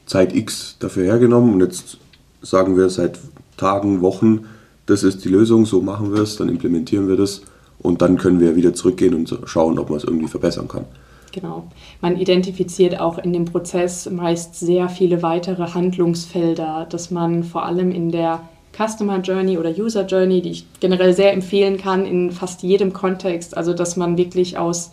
Zeit 0.06 0.34
X 0.34 0.76
dafür 0.80 1.04
hergenommen 1.04 1.52
und 1.52 1.60
jetzt 1.60 1.98
sagen 2.40 2.76
wir 2.76 2.88
seit 2.88 3.18
Tagen, 3.58 4.00
Wochen, 4.00 4.46
das 4.86 5.02
ist 5.02 5.24
die 5.24 5.28
Lösung, 5.28 5.66
so 5.66 5.82
machen 5.82 6.12
wir 6.12 6.22
es, 6.22 6.36
dann 6.36 6.48
implementieren 6.48 7.06
wir 7.06 7.16
das 7.16 7.42
und 7.82 8.02
dann 8.02 8.16
können 8.16 8.40
wir 8.40 8.56
wieder 8.56 8.74
zurückgehen 8.74 9.14
und 9.14 9.36
schauen, 9.44 9.78
ob 9.78 9.90
man 9.90 9.98
es 9.98 10.04
irgendwie 10.04 10.28
verbessern 10.28 10.68
kann. 10.68 10.84
Genau. 11.32 11.64
Man 12.00 12.16
identifiziert 12.16 12.98
auch 12.98 13.18
in 13.18 13.32
dem 13.32 13.44
Prozess 13.44 14.10
meist 14.10 14.58
sehr 14.58 14.88
viele 14.88 15.22
weitere 15.22 15.74
Handlungsfelder, 15.74 16.86
dass 16.90 17.10
man 17.10 17.44
vor 17.44 17.64
allem 17.64 17.92
in 17.92 18.10
der 18.10 18.40
Customer 18.76 19.20
Journey 19.20 19.58
oder 19.58 19.70
User 19.70 20.06
Journey, 20.06 20.42
die 20.42 20.50
ich 20.50 20.66
generell 20.80 21.12
sehr 21.12 21.32
empfehlen 21.32 21.76
kann 21.76 22.04
in 22.04 22.30
fast 22.30 22.62
jedem 22.62 22.92
Kontext, 22.92 23.56
also 23.56 23.74
dass 23.74 23.96
man 23.96 24.16
wirklich 24.16 24.58
aus 24.58 24.90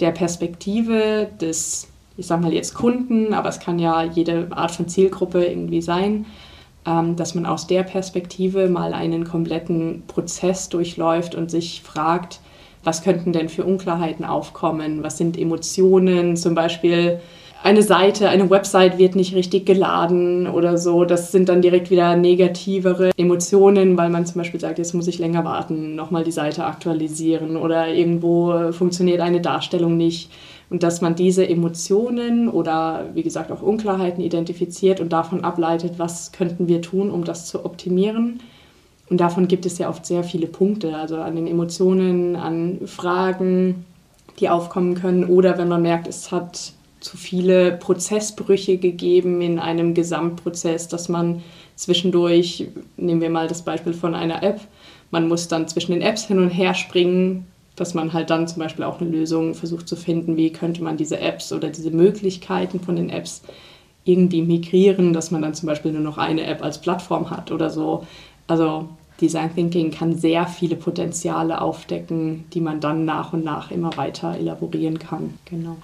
der 0.00 0.10
Perspektive 0.10 1.28
des, 1.40 1.88
ich 2.16 2.26
sag 2.26 2.40
mal 2.40 2.52
jetzt 2.52 2.74
Kunden, 2.74 3.34
aber 3.34 3.48
es 3.48 3.60
kann 3.60 3.78
ja 3.78 4.04
jede 4.04 4.48
Art 4.50 4.72
von 4.72 4.88
Zielgruppe 4.88 5.44
irgendwie 5.44 5.82
sein, 5.82 6.26
dass 6.84 7.34
man 7.34 7.46
aus 7.46 7.66
der 7.66 7.84
Perspektive 7.84 8.68
mal 8.68 8.92
einen 8.92 9.24
kompletten 9.24 10.02
Prozess 10.08 10.68
durchläuft 10.68 11.34
und 11.34 11.50
sich 11.50 11.82
fragt, 11.82 12.40
was 12.82 13.02
könnten 13.02 13.32
denn 13.32 13.48
für 13.48 13.64
Unklarheiten 13.64 14.24
aufkommen, 14.24 15.02
was 15.02 15.16
sind 15.16 15.38
Emotionen, 15.38 16.36
zum 16.36 16.54
Beispiel 16.54 17.20
eine 17.62 17.82
Seite, 17.82 18.28
eine 18.28 18.50
Website 18.50 18.98
wird 18.98 19.14
nicht 19.14 19.34
richtig 19.34 19.66
geladen 19.66 20.48
oder 20.48 20.78
so. 20.78 21.04
Das 21.04 21.30
sind 21.30 21.48
dann 21.48 21.62
direkt 21.62 21.90
wieder 21.90 22.16
negativere 22.16 23.12
Emotionen, 23.16 23.96
weil 23.96 24.10
man 24.10 24.26
zum 24.26 24.40
Beispiel 24.40 24.58
sagt, 24.58 24.78
jetzt 24.78 24.94
muss 24.94 25.06
ich 25.06 25.20
länger 25.20 25.44
warten, 25.44 25.94
nochmal 25.94 26.24
die 26.24 26.32
Seite 26.32 26.64
aktualisieren 26.64 27.56
oder 27.56 27.86
irgendwo 27.86 28.72
funktioniert 28.72 29.20
eine 29.20 29.40
Darstellung 29.40 29.96
nicht. 29.96 30.28
Und 30.72 30.82
dass 30.82 31.02
man 31.02 31.14
diese 31.14 31.46
Emotionen 31.46 32.48
oder 32.48 33.10
wie 33.12 33.22
gesagt 33.22 33.52
auch 33.52 33.60
Unklarheiten 33.60 34.24
identifiziert 34.24 35.00
und 35.00 35.12
davon 35.12 35.44
ableitet, 35.44 35.98
was 35.98 36.32
könnten 36.32 36.66
wir 36.66 36.80
tun, 36.80 37.10
um 37.10 37.24
das 37.24 37.44
zu 37.44 37.66
optimieren. 37.66 38.40
Und 39.10 39.20
davon 39.20 39.48
gibt 39.48 39.66
es 39.66 39.76
ja 39.76 39.90
oft 39.90 40.06
sehr 40.06 40.24
viele 40.24 40.46
Punkte, 40.46 40.96
also 40.96 41.16
an 41.16 41.36
den 41.36 41.46
Emotionen, 41.46 42.36
an 42.36 42.78
Fragen, 42.86 43.84
die 44.40 44.48
aufkommen 44.48 44.94
können 44.94 45.26
oder 45.26 45.58
wenn 45.58 45.68
man 45.68 45.82
merkt, 45.82 46.08
es 46.08 46.32
hat 46.32 46.72
zu 47.00 47.18
viele 47.18 47.72
Prozessbrüche 47.72 48.78
gegeben 48.78 49.42
in 49.42 49.58
einem 49.58 49.92
Gesamtprozess, 49.92 50.88
dass 50.88 51.10
man 51.10 51.42
zwischendurch, 51.76 52.68
nehmen 52.96 53.20
wir 53.20 53.28
mal 53.28 53.46
das 53.46 53.60
Beispiel 53.60 53.92
von 53.92 54.14
einer 54.14 54.42
App, 54.42 54.62
man 55.10 55.28
muss 55.28 55.48
dann 55.48 55.68
zwischen 55.68 55.92
den 55.92 56.00
Apps 56.00 56.24
hin 56.24 56.38
und 56.38 56.48
her 56.48 56.72
springen, 56.72 57.46
dass 57.76 57.94
man 57.94 58.12
halt 58.12 58.30
dann 58.30 58.48
zum 58.48 58.60
Beispiel 58.60 58.84
auch 58.84 59.00
eine 59.00 59.10
Lösung 59.10 59.54
versucht 59.54 59.88
zu 59.88 59.96
finden, 59.96 60.36
wie 60.36 60.52
könnte 60.52 60.82
man 60.82 60.96
diese 60.96 61.18
Apps 61.18 61.52
oder 61.52 61.70
diese 61.70 61.90
Möglichkeiten 61.90 62.80
von 62.80 62.96
den 62.96 63.10
Apps 63.10 63.42
irgendwie 64.04 64.42
migrieren, 64.42 65.12
dass 65.12 65.30
man 65.30 65.42
dann 65.42 65.54
zum 65.54 65.68
Beispiel 65.68 65.92
nur 65.92 66.02
noch 66.02 66.18
eine 66.18 66.44
App 66.44 66.62
als 66.62 66.80
Plattform 66.80 67.30
hat 67.30 67.52
oder 67.52 67.70
so. 67.70 68.06
Also 68.46 68.88
Design 69.20 69.54
Thinking 69.54 69.92
kann 69.92 70.16
sehr 70.16 70.46
viele 70.46 70.76
Potenziale 70.76 71.60
aufdecken, 71.60 72.44
die 72.52 72.60
man 72.60 72.80
dann 72.80 73.04
nach 73.04 73.32
und 73.32 73.44
nach 73.44 73.70
immer 73.70 73.96
weiter 73.96 74.36
elaborieren 74.36 74.98
kann. 74.98 75.34
Genau. 75.44 75.76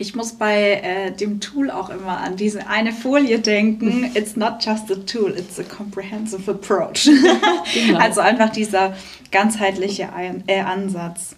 Ich 0.00 0.14
muss 0.14 0.32
bei 0.32 0.80
äh, 0.82 1.12
dem 1.12 1.40
Tool 1.40 1.70
auch 1.70 1.90
immer 1.90 2.16
an 2.20 2.34
diese 2.36 2.66
eine 2.68 2.90
Folie 2.90 3.38
denken. 3.38 4.10
It's 4.14 4.34
not 4.34 4.64
just 4.64 4.90
a 4.90 4.94
tool, 4.94 5.34
it's 5.36 5.60
a 5.60 5.62
comprehensive 5.62 6.50
approach. 6.50 7.04
genau. 7.74 7.98
Also 7.98 8.22
einfach 8.22 8.48
dieser 8.48 8.94
ganzheitliche 9.30 10.10
Ein 10.14 10.42
äh, 10.46 10.60
Ansatz. 10.60 11.36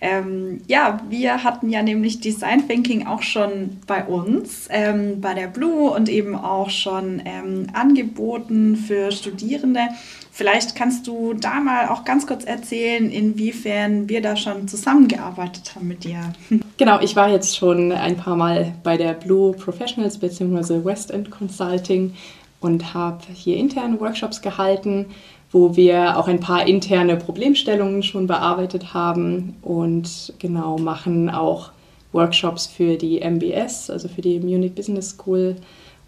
Ähm, 0.00 0.60
ja, 0.68 1.00
wir 1.08 1.42
hatten 1.42 1.70
ja 1.70 1.82
nämlich 1.82 2.20
Design 2.20 2.68
Thinking 2.68 3.04
auch 3.04 3.22
schon 3.22 3.78
bei 3.88 4.04
uns, 4.04 4.68
ähm, 4.70 5.20
bei 5.20 5.34
der 5.34 5.48
Blue 5.48 5.90
und 5.90 6.08
eben 6.08 6.36
auch 6.36 6.70
schon 6.70 7.20
ähm, 7.24 7.66
angeboten 7.72 8.76
für 8.76 9.10
Studierende. 9.10 9.88
Vielleicht 10.36 10.74
kannst 10.74 11.06
du 11.06 11.32
da 11.32 11.60
mal 11.60 11.90
auch 11.90 12.04
ganz 12.04 12.26
kurz 12.26 12.42
erzählen, 12.42 13.08
inwiefern 13.08 14.08
wir 14.08 14.20
da 14.20 14.34
schon 14.34 14.66
zusammengearbeitet 14.66 15.76
haben 15.76 15.86
mit 15.86 16.02
dir. 16.02 16.32
Genau, 16.76 16.98
ich 16.98 17.14
war 17.14 17.30
jetzt 17.30 17.56
schon 17.56 17.92
ein 17.92 18.16
paar 18.16 18.34
Mal 18.34 18.74
bei 18.82 18.96
der 18.96 19.12
Blue 19.12 19.52
Professionals 19.52 20.18
bzw. 20.18 20.84
West 20.84 21.12
End 21.12 21.30
Consulting 21.30 22.14
und 22.58 22.94
habe 22.94 23.20
hier 23.32 23.56
interne 23.56 24.00
Workshops 24.00 24.42
gehalten, 24.42 25.06
wo 25.52 25.76
wir 25.76 26.18
auch 26.18 26.26
ein 26.26 26.40
paar 26.40 26.66
interne 26.66 27.16
Problemstellungen 27.16 28.02
schon 28.02 28.26
bearbeitet 28.26 28.92
haben 28.92 29.54
und 29.62 30.32
genau 30.40 30.78
machen 30.78 31.30
auch 31.30 31.70
Workshops 32.10 32.66
für 32.66 32.96
die 32.96 33.20
MBS, 33.20 33.88
also 33.88 34.08
für 34.08 34.20
die 34.20 34.40
Munich 34.40 34.74
Business 34.74 35.10
School 35.10 35.54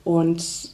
und 0.02 0.72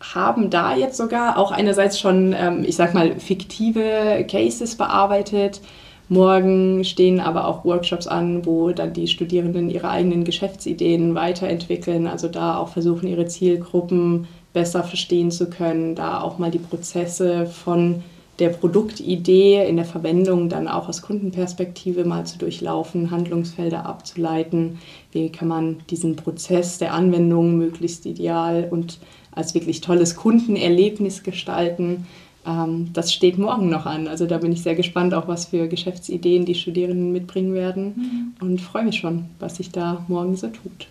haben 0.00 0.50
da 0.50 0.74
jetzt 0.74 0.96
sogar 0.96 1.38
auch 1.38 1.52
einerseits 1.52 1.98
schon, 1.98 2.34
ähm, 2.36 2.64
ich 2.66 2.76
sag 2.76 2.94
mal, 2.94 3.18
fiktive 3.20 4.24
Cases 4.28 4.74
bearbeitet. 4.76 5.60
Morgen 6.08 6.82
stehen 6.84 7.20
aber 7.20 7.46
auch 7.46 7.64
Workshops 7.64 8.08
an, 8.08 8.44
wo 8.44 8.70
dann 8.70 8.92
die 8.92 9.06
Studierenden 9.06 9.70
ihre 9.70 9.90
eigenen 9.90 10.24
Geschäftsideen 10.24 11.14
weiterentwickeln, 11.14 12.08
also 12.08 12.26
da 12.26 12.58
auch 12.58 12.68
versuchen, 12.68 13.06
ihre 13.06 13.26
Zielgruppen 13.26 14.26
besser 14.52 14.82
verstehen 14.82 15.30
zu 15.30 15.48
können, 15.48 15.94
da 15.94 16.20
auch 16.20 16.38
mal 16.38 16.50
die 16.50 16.58
Prozesse 16.58 17.46
von 17.46 18.02
der 18.40 18.48
Produktidee 18.48 19.68
in 19.68 19.76
der 19.76 19.84
Verwendung 19.84 20.48
dann 20.48 20.66
auch 20.66 20.88
aus 20.88 21.02
Kundenperspektive 21.02 22.04
mal 22.04 22.24
zu 22.24 22.38
durchlaufen, 22.38 23.10
Handlungsfelder 23.10 23.84
abzuleiten, 23.84 24.78
wie 25.12 25.30
kann 25.30 25.46
man 25.46 25.76
diesen 25.90 26.16
Prozess 26.16 26.78
der 26.78 26.94
Anwendung 26.94 27.56
möglichst 27.58 28.06
ideal 28.06 28.66
und 28.70 28.98
als 29.32 29.54
wirklich 29.54 29.80
tolles 29.80 30.16
Kundenerlebnis 30.16 31.22
gestalten. 31.22 32.06
Ähm, 32.46 32.90
das 32.92 33.12
steht 33.12 33.38
morgen 33.38 33.68
noch 33.68 33.86
an. 33.86 34.08
Also 34.08 34.26
da 34.26 34.38
bin 34.38 34.52
ich 34.52 34.62
sehr 34.62 34.74
gespannt, 34.74 35.14
auch 35.14 35.28
was 35.28 35.46
für 35.46 35.68
Geschäftsideen 35.68 36.44
die 36.44 36.54
Studierenden 36.54 37.12
mitbringen 37.12 37.54
werden 37.54 38.34
mhm. 38.40 38.46
und 38.46 38.60
freue 38.60 38.84
mich 38.84 38.96
schon, 38.96 39.26
was 39.38 39.56
sich 39.56 39.70
da 39.70 40.04
morgen 40.08 40.36
so 40.36 40.48
tut. 40.48 40.88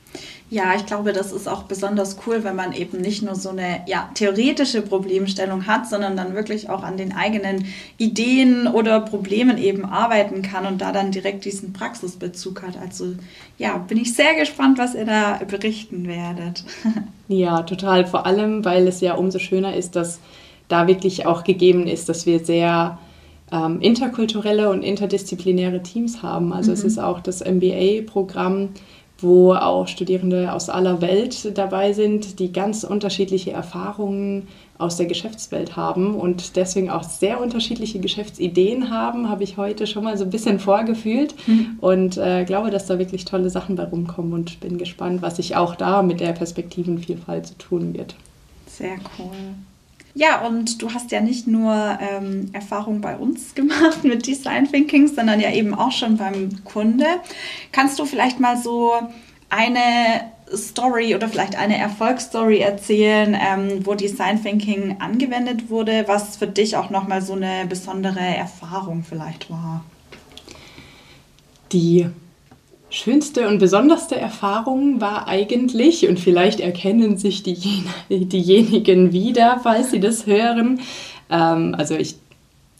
Ja, 0.52 0.74
ich 0.76 0.88
glaube, 0.88 1.14
das 1.14 1.32
ist 1.32 1.48
auch 1.48 1.64
besonders 1.64 2.18
cool, 2.26 2.44
wenn 2.44 2.56
man 2.56 2.74
eben 2.74 3.00
nicht 3.02 3.22
nur 3.22 3.36
so 3.36 3.50
eine 3.50 3.82
ja, 3.86 4.10
theoretische 4.16 4.82
Problemstellung 4.82 5.68
hat, 5.68 5.88
sondern 5.88 6.18
dann 6.18 6.34
wirklich 6.34 6.72
auch 6.72 6.82
an 6.82 6.98
den 6.98 7.14
eigenen 7.14 7.66
Ideen 8.00 8.68
oder 8.68 9.00
Problemen 9.00 9.60
eben 9.60 9.86
arbeiten 9.86 10.42
kann 10.42 10.66
und 10.66 10.82
da 10.82 10.92
dann 10.92 11.12
direkt 11.12 11.46
diesen 11.46 11.72
Praxisbezug 11.72 12.64
hat. 12.64 12.78
Also 12.82 13.14
ja, 13.60 13.78
bin 13.78 14.00
ich 14.00 14.16
sehr 14.16 14.34
gespannt, 14.34 14.80
was 14.80 14.96
ihr 14.96 15.06
da 15.06 15.40
berichten 15.48 16.08
werdet. 16.08 16.64
Ja, 17.32 17.62
total. 17.62 18.08
Vor 18.08 18.26
allem, 18.26 18.66
weil 18.66 18.88
es 18.88 19.02
ja 19.02 19.14
umso 19.14 19.38
schöner 19.38 19.76
ist, 19.76 19.96
dass 19.96 20.20
da 20.68 20.88
wirklich 20.88 21.28
auch 21.28 21.44
gegeben 21.44 21.86
ist, 21.86 22.10
dass 22.10 22.26
wir 22.26 22.44
sehr 22.44 22.98
ähm, 23.52 23.80
interkulturelle 23.82 24.72
und 24.72 24.82
interdisziplinäre 24.82 25.84
Teams 25.84 26.24
haben. 26.24 26.52
Also 26.54 26.72
mhm. 26.72 26.78
es 26.78 26.84
ist 26.84 26.98
auch 26.98 27.20
das 27.20 27.44
MBA-Programm 27.46 28.70
wo 29.22 29.54
auch 29.54 29.88
Studierende 29.88 30.54
aus 30.54 30.70
aller 30.70 31.02
Welt 31.02 31.58
dabei 31.58 31.94
sind, 31.94 32.40
die 32.40 32.52
ganz 32.52 32.84
unterschiedliche 32.84 33.52
Erfahrungen 33.52 34.48
aus 34.78 34.96
der 34.96 35.08
Geschäftswelt 35.08 35.76
haben 35.76 36.16
und 36.16 36.56
deswegen 36.56 36.90
auch 36.90 37.04
sehr 37.04 37.42
unterschiedliche 37.42 38.00
Geschäftsideen 38.00 38.90
haben, 38.90 39.30
habe 39.30 39.44
ich 39.44 39.58
heute 39.58 39.86
schon 39.88 40.06
mal 40.06 40.18
so 40.18 40.24
ein 40.24 40.30
bisschen 40.30 40.60
vorgefühlt 40.60 41.36
mhm. 41.48 41.78
und 41.82 42.18
äh, 42.18 42.46
glaube, 42.46 42.72
dass 42.72 42.86
da 42.86 42.98
wirklich 42.98 43.26
tolle 43.26 43.50
Sachen 43.50 43.76
bei 43.76 43.84
rumkommen 43.84 44.32
und 44.32 44.62
bin 44.62 44.78
gespannt, 44.78 45.22
was 45.22 45.36
sich 45.36 45.58
auch 45.58 45.76
da 45.76 46.02
mit 46.02 46.22
der 46.22 46.32
Perspektivenvielfalt 46.32 47.48
zu 47.48 47.58
tun 47.58 47.94
wird. 47.94 48.16
Sehr 48.68 48.96
cool. 49.18 49.36
Ja, 50.16 50.46
und 50.46 50.82
du 50.82 50.94
hast 50.94 51.12
ja 51.12 51.22
nicht 51.22 51.48
nur 51.48 51.98
ähm, 52.02 52.50
Erfahrung 52.54 53.02
bei 53.02 53.16
uns 53.16 53.56
gemacht 53.56 54.04
mit 54.04 54.26
Design 54.26 54.70
Thinking, 54.70 55.08
sondern 55.08 55.40
ja 55.40 55.52
eben 55.52 55.74
auch 55.74 55.92
schon 55.92 56.18
beim 56.18 56.64
Kunde. 56.64 57.06
Kannst 57.72 58.00
du 58.00 58.06
vielleicht 58.06 58.40
mal 58.40 58.58
so 58.58 58.94
eine 59.50 60.32
Story 60.56 61.16
oder 61.16 61.30
vielleicht 61.30 61.58
eine 61.58 61.78
Erfolgsstory 61.78 62.60
erzählen, 62.60 63.38
ähm, 63.40 63.86
wo 63.86 63.94
Design 63.94 64.42
Thinking 64.42 64.98
angewendet 65.00 65.70
wurde, 65.70 66.06
was 66.08 66.38
für 66.38 66.48
dich 66.48 66.76
auch 66.76 66.90
nochmal 66.90 67.22
so 67.22 67.34
eine 67.34 67.66
besondere 67.68 68.20
Erfahrung 68.20 69.04
vielleicht 69.04 69.50
war? 69.50 69.84
Die 71.72 72.10
schönste 72.90 73.48
und 73.48 73.60
besonderste 73.60 74.16
Erfahrung 74.16 75.00
war 75.02 75.28
eigentlich, 75.28 76.08
und 76.08 76.20
vielleicht 76.20 76.60
erkennen 76.60 77.18
sich 77.18 77.44
die, 77.44 77.84
diejenigen 78.10 79.12
wieder, 79.12 79.60
falls 79.62 79.92
sie 79.92 80.00
das 80.00 80.26
hören, 80.26 80.80
ähm, 81.30 81.76
also 81.78 81.96
ich 81.96 82.16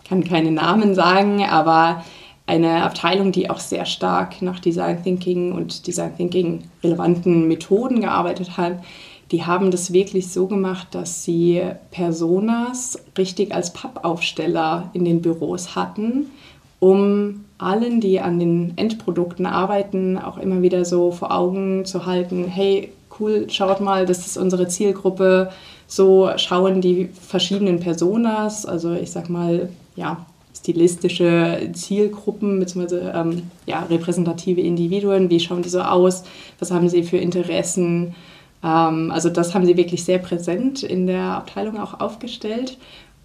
kann 0.08 0.24
keine 0.24 0.52
Namen 0.52 0.96
sagen, 0.96 1.44
aber 1.44 2.04
eine 2.48 2.84
Abteilung, 2.84 3.32
die 3.32 3.50
auch 3.50 3.60
sehr 3.60 3.86
stark 3.86 4.42
nach 4.42 4.60
Design 4.60 5.04
Thinking 5.04 5.52
und 5.52 5.86
Design 5.86 6.18
Thinking 6.18 6.64
relevanten 6.84 7.48
Methoden 7.48 8.02
gearbeitet 8.02 8.58
hat, 8.58 8.84
die 9.32 9.46
haben 9.46 9.70
das 9.70 9.94
wirklich 9.94 10.30
so 10.30 10.48
gemacht, 10.48 10.88
dass 10.92 11.24
sie 11.24 11.62
Personas 11.92 12.98
richtig 13.16 13.54
als 13.54 13.72
Pappaufsteller 13.74 14.90
in 14.94 15.06
den 15.06 15.22
Büros 15.22 15.76
hatten, 15.76 16.32
um 16.80 17.46
allen, 17.58 18.00
die 18.00 18.20
an 18.20 18.40
den 18.40 18.74
Endprodukten 18.78 19.46
arbeiten, 19.46 20.18
auch 20.18 20.38
immer 20.38 20.62
wieder 20.62 20.86
so 20.86 21.12
vor 21.12 21.32
Augen 21.32 21.86
zu 21.86 22.06
halten, 22.06 22.46
hey, 22.46 22.92
cool, 23.20 23.48
schaut 23.50 23.82
mal, 23.82 24.06
das 24.06 24.26
ist 24.26 24.38
unsere 24.38 24.68
Zielgruppe. 24.68 25.52
So 25.88 26.30
schauen 26.38 26.82
die 26.82 27.10
verschiedenen 27.14 27.80
Personas, 27.80 28.66
also 28.66 28.94
ich 28.94 29.12
sag 29.12 29.30
mal, 29.30 29.70
ja, 29.96 30.26
stilistische 30.56 31.70
Zielgruppen 31.74 32.60
bzw. 32.60 33.10
Ähm, 33.14 33.44
ja, 33.66 33.82
repräsentative 33.84 34.62
Individuen, 34.62 35.30
wie 35.30 35.40
schauen 35.40 35.62
die 35.62 35.70
so 35.70 35.82
aus, 35.82 36.24
was 36.60 36.72
haben 36.72 36.90
sie 36.90 37.04
für 37.04 37.18
Interessen. 37.18 38.16
Ähm, 38.64 39.12
also 39.12 39.30
das 39.30 39.54
haben 39.54 39.66
sie 39.66 39.78
wirklich 39.78 40.04
sehr 40.04 40.20
präsent 40.20 40.84
in 40.84 41.08
der 41.08 41.24
Abteilung 41.24 41.80
auch 41.80 42.00
aufgestellt. 42.00 42.78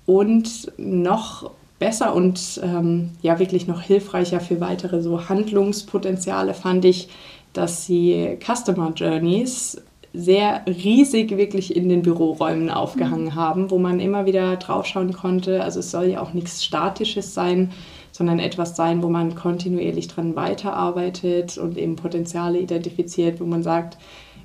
Und 0.07 0.73
noch 0.77 1.51
besser 1.79 2.15
und 2.15 2.61
ähm, 2.63 3.11
ja 3.23 3.39
wirklich 3.39 3.67
noch 3.67 3.83
hilfreicher 3.83 4.41
für 4.41 4.61
weitere 4.61 5.03
so 5.03 5.29
Handlungspotenziale 5.29 6.55
fand 6.55 6.85
ich, 6.85 7.09
dass 7.53 7.87
sie 7.87 8.39
Customer 8.41 8.93
Journeys 8.95 9.83
sehr 10.13 10.63
riesig 10.67 11.37
wirklich 11.37 11.75
in 11.75 11.89
den 11.89 12.03
Büroräumen 12.03 12.71
aufgehangen 12.71 13.27
mhm. 13.27 13.35
haben, 13.35 13.71
wo 13.71 13.79
man 13.79 13.99
immer 13.99 14.27
wieder 14.27 14.57
draufschauen 14.57 15.13
konnte. 15.13 15.63
Also 15.63 15.81
es 15.81 15.91
soll 15.91 16.07
ja 16.07 16.23
auch 16.23 16.33
nichts 16.33 16.65
Statisches 16.65 17.35
sein, 17.35 17.73
sondern 18.13 18.39
etwas 18.39 18.77
sein, 18.77 19.03
wo 19.03 19.09
man 19.09 19.35
kontinuierlich 19.35 20.07
dran 20.07 20.37
weiterarbeitet 20.37 21.59
und 21.59 21.77
eben 21.77 21.97
Potenziale 21.97 22.61
identifiziert, 22.61 23.41
wo 23.41 23.45
man 23.45 23.65
sagt, 23.65 23.99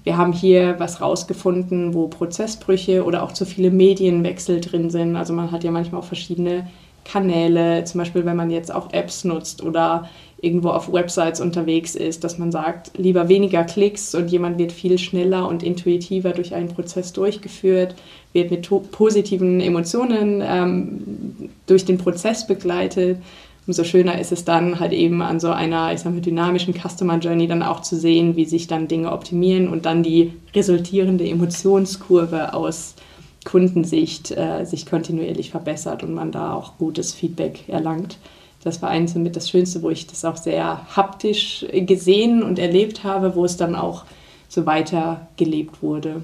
wir 0.03 0.17
haben 0.17 0.33
hier 0.33 0.79
was 0.79 1.01
rausgefunden, 1.01 1.93
wo 1.93 2.07
Prozessbrüche 2.07 3.05
oder 3.05 3.21
auch 3.21 3.33
zu 3.33 3.45
viele 3.45 3.69
Medienwechsel 3.69 4.61
drin 4.61 4.89
sind. 4.89 5.15
Also 5.15 5.33
man 5.33 5.51
hat 5.51 5.63
ja 5.63 5.69
manchmal 5.69 6.01
auch 6.01 6.05
verschiedene 6.05 6.67
Kanäle, 7.11 7.83
zum 7.85 7.99
Beispiel 7.99 8.25
wenn 8.25 8.35
man 8.35 8.51
jetzt 8.51 8.73
auch 8.73 8.93
Apps 8.93 9.23
nutzt 9.23 9.63
oder 9.63 10.09
irgendwo 10.41 10.69
auf 10.69 10.91
Websites 10.91 11.41
unterwegs 11.41 11.95
ist, 11.95 12.23
dass 12.23 12.37
man 12.37 12.51
sagt, 12.51 12.91
lieber 12.97 13.27
weniger 13.27 13.63
Klicks 13.63 14.15
und 14.15 14.29
jemand 14.29 14.57
wird 14.57 14.71
viel 14.71 14.97
schneller 14.97 15.47
und 15.47 15.63
intuitiver 15.63 16.31
durch 16.31 16.53
einen 16.53 16.69
Prozess 16.69 17.11
durchgeführt, 17.13 17.95
wird 18.33 18.51
mit 18.51 18.69
positiven 18.91 19.59
Emotionen 19.59 20.41
ähm, 20.45 21.49
durch 21.67 21.85
den 21.85 21.97
Prozess 21.97 22.47
begleitet. 22.47 23.17
Umso 23.67 23.83
schöner 23.83 24.19
ist 24.19 24.31
es 24.31 24.45
dann 24.45 24.79
halt 24.79 24.93
eben 24.93 25.21
an 25.21 25.39
so 25.39 25.49
einer, 25.49 25.93
ich 25.93 25.99
sag 25.99 26.13
mal, 26.13 26.21
dynamischen 26.21 26.73
Customer 26.73 27.19
Journey 27.19 27.47
dann 27.47 27.61
auch 27.61 27.81
zu 27.81 27.97
sehen, 27.97 28.35
wie 28.35 28.45
sich 28.45 28.67
dann 28.67 28.87
Dinge 28.87 29.11
optimieren 29.11 29.67
und 29.67 29.85
dann 29.85 30.03
die 30.03 30.33
resultierende 30.55 31.27
Emotionskurve 31.27 32.53
aus 32.53 32.95
Kundensicht 33.45 34.31
äh, 34.31 34.65
sich 34.65 34.85
kontinuierlich 34.85 35.51
verbessert 35.51 36.03
und 36.03 36.13
man 36.13 36.31
da 36.31 36.53
auch 36.53 36.77
gutes 36.77 37.13
Feedback 37.13 37.67
erlangt. 37.67 38.17
Das 38.63 38.81
war 38.81 38.89
eins 38.89 39.15
mit 39.15 39.35
das 39.35 39.49
Schönste, 39.49 39.81
wo 39.81 39.89
ich 39.89 40.07
das 40.07 40.25
auch 40.25 40.35
sehr 40.35 40.95
haptisch 40.95 41.65
gesehen 41.71 42.43
und 42.43 42.59
erlebt 42.59 43.03
habe, 43.03 43.35
wo 43.35 43.45
es 43.45 43.55
dann 43.55 43.75
auch 43.75 44.03
so 44.49 44.65
weiter 44.65 45.27
gelebt 45.37 45.81
wurde. 45.81 46.21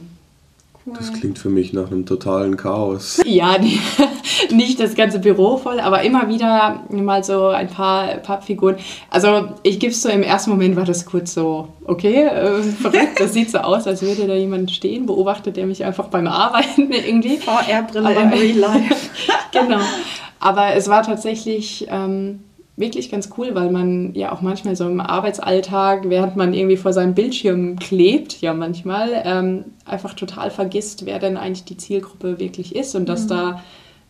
Das 0.86 1.12
klingt 1.14 1.40
für 1.40 1.50
mich 1.50 1.74
nach 1.74 1.92
einem 1.92 2.06
totalen 2.06 2.58
Chaos. 2.58 3.22
Ja, 3.26 3.58
die, 3.58 3.80
nicht 4.56 4.80
das 4.80 4.96
ganze 4.96 5.20
Büro 5.20 5.58
voll, 5.58 5.80
aber 5.80 6.04
immer 6.04 6.30
wieder 6.30 6.84
mal 6.90 7.24
so 7.24 7.48
ein 7.48 7.68
paar 7.68 8.18
Pappfiguren. 8.18 8.78
Also 9.10 9.50
ich 9.64 9.80
gebe 9.80 9.92
es 9.92 10.02
so, 10.02 10.10
im 10.10 10.22
ersten 10.22 10.52
Moment 10.52 10.76
war 10.76 10.86
das 10.86 11.06
kurz 11.06 11.34
so, 11.34 11.70
okay, 11.86 12.26
äh, 12.26 12.62
verrückt, 12.62 13.20
das 13.20 13.34
sieht 13.34 13.50
so 13.50 13.58
aus, 13.58 13.88
als 13.88 14.04
würde 14.04 14.28
da 14.28 14.36
jemand 14.36 14.72
stehen, 14.72 15.08
beobachtet 15.08 15.58
der 15.58 15.66
mich 15.66 15.84
einfach 15.84 16.08
beim 16.08 16.28
Arbeiten 16.28 16.92
irgendwie. 16.92 17.38
VR-Brille 17.38 18.14
in 18.14 18.30
Real 18.30 18.58
Life. 18.58 19.10
genau. 19.52 19.82
Aber 20.40 20.76
es 20.76 20.88
war 20.88 21.02
tatsächlich... 21.02 21.88
Ähm, 21.90 22.42
wirklich 22.78 23.10
ganz 23.10 23.30
cool, 23.38 23.56
weil 23.56 23.72
man 23.72 24.14
ja 24.16 24.32
auch 24.34 24.42
manchmal 24.42 24.76
so 24.76 24.86
im 24.86 25.00
Arbeitsalltag, 25.00 26.10
während 26.10 26.36
man 26.36 26.54
irgendwie 26.54 26.78
vor 26.78 26.92
seinem 26.92 27.14
Bildschirm 27.14 27.78
klebt, 27.78 28.42
ja 28.42 28.54
manchmal, 28.54 29.22
ähm, 29.24 29.66
einfach 29.86 30.14
total 30.14 30.52
vergisst, 30.52 31.06
wer 31.06 31.20
denn 31.20 31.38
eigentlich 31.38 31.64
die 31.64 31.78
Zielgruppe 31.78 32.40
wirklich 32.40 32.76
ist 32.76 32.96
und 32.96 33.08
dass 33.08 33.26
mhm. 33.26 33.30
da 33.30 33.64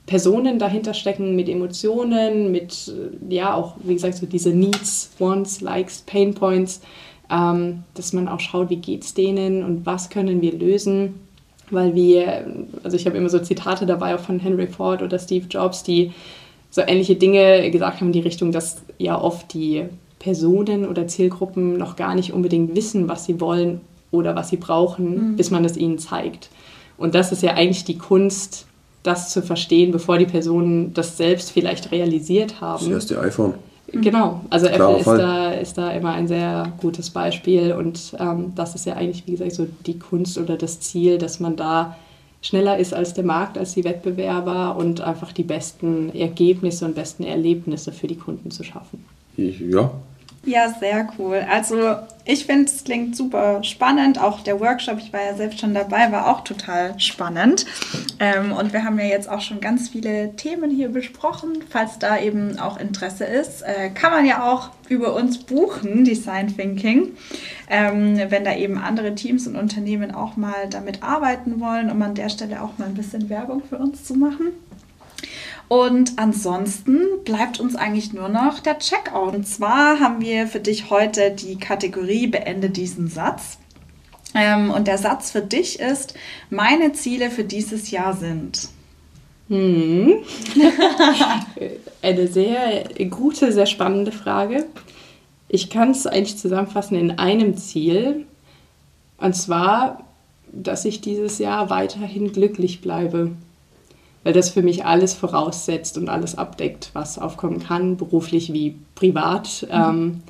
Personen 0.08 0.60
dahinter 0.60 0.94
stecken 0.94 1.36
mit 1.36 1.50
Emotionen, 1.50 2.52
mit, 2.52 2.94
ja, 3.28 3.54
auch, 3.56 3.76
wie 3.84 3.96
gesagt, 3.96 4.16
so 4.16 4.26
diese 4.26 4.52
Needs, 4.52 5.12
Wants, 5.18 5.62
Likes, 5.62 6.04
Pain 6.06 6.34
Points, 6.34 6.82
ähm, 7.32 7.84
dass 7.96 8.14
man 8.14 8.28
auch 8.28 8.40
schaut, 8.40 8.70
wie 8.70 8.76
geht 8.78 9.04
es 9.04 9.14
denen 9.14 9.64
und 9.64 9.86
was 9.86 10.10
können 10.10 10.42
wir 10.42 10.54
lösen. 10.54 11.22
Weil 11.72 11.96
wir, 11.96 12.46
also 12.84 12.96
ich 12.96 13.08
habe 13.08 13.18
immer 13.18 13.30
so 13.30 13.40
Zitate 13.40 13.88
dabei 13.88 14.14
auch 14.14 14.20
von 14.20 14.40
Henry 14.40 14.68
Ford 14.68 15.02
oder 15.02 15.18
Steve 15.18 15.48
Jobs, 15.50 15.82
die 15.82 16.12
so 16.76 16.82
ähnliche 16.86 17.16
Dinge 17.16 17.72
gesagt 17.72 18.02
haben 18.02 18.08
in 18.08 18.12
die 18.12 18.20
Richtung, 18.20 18.52
dass 18.52 18.82
ja 18.98 19.18
oft 19.18 19.54
die 19.54 19.86
Personen 20.20 20.86
oder 20.86 21.08
Zielgruppen 21.08 21.78
noch 21.78 21.96
gar 21.96 22.16
nicht 22.16 22.34
unbedingt 22.34 22.76
wissen, 22.76 23.08
was 23.08 23.24
sie 23.24 23.40
wollen 23.40 23.80
oder 24.12 24.36
was 24.36 24.50
sie 24.50 24.58
brauchen, 24.58 25.32
mhm. 25.32 25.36
bis 25.38 25.52
man 25.52 25.64
es 25.64 25.78
ihnen 25.78 26.00
zeigt. 26.00 26.50
Und 26.98 27.16
das 27.16 27.32
ist 27.32 27.44
ja 27.44 27.54
eigentlich 27.54 27.86
die 27.86 27.98
Kunst, 27.98 28.66
das 29.04 29.30
zu 29.32 29.42
verstehen, 29.42 29.94
bevor 29.94 30.18
die 30.18 30.26
Personen 30.26 30.94
das 30.94 31.16
selbst 31.16 31.52
vielleicht 31.52 31.94
realisiert 31.94 32.60
haben. 32.60 32.84
Das 32.84 32.94
erste 32.94 33.22
iPhone. 33.22 33.54
Genau, 33.94 34.42
also 34.50 34.66
Apple 34.66 34.98
ist 34.98 35.08
da, 35.08 35.52
ist 35.52 35.78
da 35.78 35.92
immer 35.92 36.12
ein 36.12 36.28
sehr 36.28 36.74
gutes 36.82 37.10
Beispiel 37.10 37.72
und 37.72 38.18
ähm, 38.20 38.52
das 38.54 38.76
ist 38.76 38.86
ja 38.86 38.96
eigentlich, 38.96 39.26
wie 39.28 39.32
gesagt, 39.32 39.54
so 39.54 39.66
die 39.86 39.98
Kunst 39.98 40.38
oder 40.38 40.58
das 40.58 40.82
Ziel, 40.82 41.20
dass 41.20 41.40
man 41.40 41.56
da 41.56 41.96
schneller 42.46 42.78
ist 42.78 42.94
als 42.94 43.14
der 43.14 43.24
Markt, 43.24 43.58
als 43.58 43.74
die 43.74 43.84
Wettbewerber 43.84 44.76
und 44.78 45.02
einfach 45.02 45.32
die 45.32 45.44
besten 45.44 46.14
Ergebnisse 46.14 46.86
und 46.86 46.96
besten 46.96 47.24
Erlebnisse 47.24 47.92
für 47.92 48.08
die 48.08 48.18
Kunden 48.18 48.52
zu 48.52 48.64
schaffen. 48.64 49.04
Ja. 49.36 49.92
Ja, 50.46 50.70
sehr 50.80 51.08
cool. 51.18 51.44
Also 51.50 51.96
ich 52.24 52.46
finde, 52.46 52.66
es 52.66 52.84
klingt 52.84 53.16
super 53.16 53.64
spannend. 53.64 54.20
Auch 54.20 54.42
der 54.42 54.60
Workshop, 54.60 55.00
ich 55.00 55.12
war 55.12 55.24
ja 55.24 55.36
selbst 55.36 55.60
schon 55.60 55.74
dabei, 55.74 56.12
war 56.12 56.28
auch 56.28 56.44
total 56.44 57.00
spannend. 57.00 57.66
Ähm, 58.20 58.52
und 58.52 58.72
wir 58.72 58.84
haben 58.84 59.00
ja 59.00 59.06
jetzt 59.06 59.28
auch 59.28 59.42
schon 59.42 59.60
ganz 59.60 59.90
viele 59.90 60.36
Themen 60.36 60.70
hier 60.70 60.90
besprochen. 60.90 61.64
Falls 61.70 61.98
da 61.98 62.20
eben 62.20 62.60
auch 62.60 62.78
Interesse 62.78 63.26
ist, 63.26 63.64
äh, 63.64 63.90
kann 63.90 64.12
man 64.12 64.26
ja 64.26 64.52
auch 64.52 64.70
über 64.88 65.16
uns 65.16 65.40
buchen, 65.40 66.04
Design 66.04 66.56
Thinking. 66.56 67.14
Ähm, 67.68 68.20
wenn 68.30 68.44
da 68.44 68.56
eben 68.56 68.78
andere 68.78 69.16
Teams 69.16 69.48
und 69.48 69.56
Unternehmen 69.56 70.14
auch 70.14 70.36
mal 70.36 70.70
damit 70.70 71.02
arbeiten 71.02 71.60
wollen, 71.60 71.90
um 71.90 72.00
an 72.04 72.14
der 72.14 72.30
Stelle 72.30 72.62
auch 72.62 72.78
mal 72.78 72.86
ein 72.86 72.94
bisschen 72.94 73.30
Werbung 73.30 73.64
für 73.68 73.78
uns 73.78 74.04
zu 74.04 74.14
machen. 74.14 74.54
Und 75.68 76.14
ansonsten 76.18 77.02
bleibt 77.24 77.60
uns 77.60 77.76
eigentlich 77.76 78.14
nur 78.14 78.30
noch 78.30 78.60
der 78.60 78.78
Checkout. 78.78 79.34
Und 79.34 79.48
zwar 79.48 80.00
haben 80.00 80.22
wir 80.22 80.48
für 80.48 80.60
dich 80.60 80.90
heute 80.90 81.32
die 81.32 81.58
Kategorie 81.58 82.28
Beende 82.28 82.70
diesen 82.70 83.08
Satz. 83.08 83.58
Ähm, 84.36 84.70
und 84.70 84.88
der 84.88 84.98
Satz 84.98 85.32
für 85.32 85.42
dich 85.42 85.80
ist, 85.80 86.14
meine 86.50 86.94
Ziele 86.94 87.32
für 87.32 87.44
dieses 87.44 87.90
Jahr 87.90 88.14
sind. 88.14 88.70
Hm. 89.48 90.16
Eine 92.02 92.28
sehr 92.28 92.84
gute, 93.10 93.52
sehr 93.52 93.66
spannende 93.66 94.12
Frage. 94.12 94.66
Ich 95.48 95.70
kann 95.70 95.92
es 95.92 96.06
eigentlich 96.06 96.38
zusammenfassen 96.38 96.98
in 96.98 97.18
einem 97.18 97.56
Ziel. 97.58 98.26
Und 99.18 99.36
zwar, 99.36 100.04
dass 100.52 100.86
ich 100.86 101.02
dieses 101.02 101.40
Jahr 101.40 101.70
weiterhin 101.70 102.32
glücklich 102.32 102.82
bleibe 102.82 103.32
weil 104.26 104.34
das 104.34 104.50
für 104.50 104.64
mich 104.64 104.84
alles 104.86 105.14
voraussetzt 105.14 106.00
und 106.00 106.10
alles 106.10 106.36
abdeckt, 106.36 106.90
was 106.94 107.20
aufkommen 107.20 107.60
kann, 107.60 107.96
beruflich 107.96 108.52
wie 108.52 108.76
privat. 108.96 109.68
Mhm. 109.68 109.70
Ähm, 109.72 110.24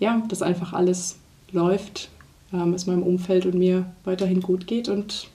ja, 0.00 0.22
dass 0.28 0.40
einfach 0.40 0.72
alles 0.72 1.16
läuft, 1.52 2.08
ähm, 2.52 2.72
es 2.72 2.86
meinem 2.86 3.02
Umfeld 3.02 3.44
und 3.44 3.54
mir 3.54 3.84
weiterhin 4.04 4.40
gut 4.40 4.66
geht 4.66 4.88
und 4.88 5.28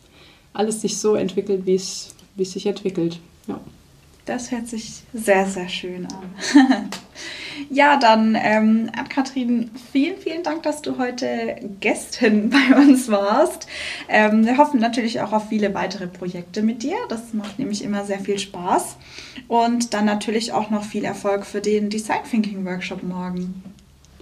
alles 0.52 0.82
sich 0.82 0.98
so 0.98 1.14
entwickelt, 1.14 1.68
wie 1.68 1.76
es, 1.76 2.16
sich 2.38 2.66
entwickelt. 2.66 3.20
Ja. 3.48 3.60
Das 4.28 4.52
hört 4.52 4.68
sich 4.68 5.04
sehr, 5.14 5.46
sehr 5.48 5.70
schön 5.70 6.06
an. 6.06 6.90
Ja, 7.72 7.98
dann, 7.98 8.38
ähm, 8.40 8.92
Ann-Kathrin, 8.96 9.72
vielen, 9.92 10.18
vielen 10.18 10.44
Dank, 10.44 10.62
dass 10.62 10.84
du 10.84 11.00
heute 11.00 11.56
Gästin 11.80 12.50
bei 12.52 12.78
uns 12.78 13.10
warst. 13.10 13.68
Ähm, 14.08 14.46
wir 14.46 14.58
hoffen 14.58 14.80
natürlich 14.80 15.22
auch 15.22 15.34
auf 15.34 15.50
viele 15.50 15.74
weitere 15.74 16.06
Projekte 16.06 16.62
mit 16.62 16.84
dir. 16.84 16.98
Das 17.10 17.34
macht 17.34 17.58
nämlich 17.58 17.84
immer 17.84 18.06
sehr 18.06 18.20
viel 18.20 18.38
Spaß. 18.38 18.98
Und 19.48 19.96
dann 19.96 20.06
natürlich 20.06 20.52
auch 20.52 20.70
noch 20.70 20.84
viel 20.84 21.04
Erfolg 21.04 21.46
für 21.46 21.62
den 21.62 21.90
Design 21.90 22.24
Thinking 22.30 22.64
Workshop 22.64 23.02
morgen. 23.02 23.64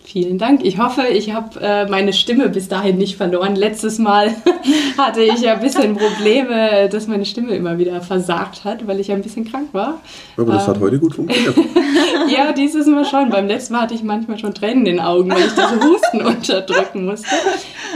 Vielen 0.05 0.37
Dank. 0.37 0.63
Ich 0.63 0.77
hoffe, 0.77 1.01
ich 1.11 1.33
habe 1.33 1.59
äh, 1.59 1.87
meine 1.87 2.13
Stimme 2.13 2.49
bis 2.49 2.67
dahin 2.67 2.97
nicht 2.99 3.17
verloren. 3.17 3.55
Letztes 3.55 3.97
Mal 3.97 4.35
hatte 4.99 5.23
ich 5.23 5.41
ja 5.41 5.53
ein 5.53 5.61
bisschen 5.61 5.97
Probleme, 5.97 6.87
dass 6.89 7.07
meine 7.07 7.25
Stimme 7.25 7.55
immer 7.55 7.79
wieder 7.79 7.99
versagt 8.01 8.63
hat, 8.63 8.85
weil 8.85 8.99
ich 8.99 9.07
ja 9.07 9.15
ein 9.15 9.23
bisschen 9.23 9.49
krank 9.49 9.69
war. 9.71 9.99
Aber 10.37 10.53
das 10.53 10.67
ähm, 10.67 10.75
hat 10.75 10.79
heute 10.79 10.99
gut 10.99 11.15
funktioniert. 11.15 11.55
ja, 12.29 12.51
dieses 12.51 12.85
Mal 12.85 13.03
schon. 13.05 13.31
Beim 13.31 13.47
letzten 13.47 13.73
Mal 13.73 13.81
hatte 13.81 13.95
ich 13.95 14.03
manchmal 14.03 14.37
schon 14.37 14.53
Tränen 14.53 14.85
in 14.85 14.97
den 14.97 14.99
Augen, 14.99 15.31
weil 15.31 15.47
ich 15.47 15.55
das 15.55 15.71
Husten 15.71 16.21
unterdrücken 16.25 17.05
musste. 17.05 17.35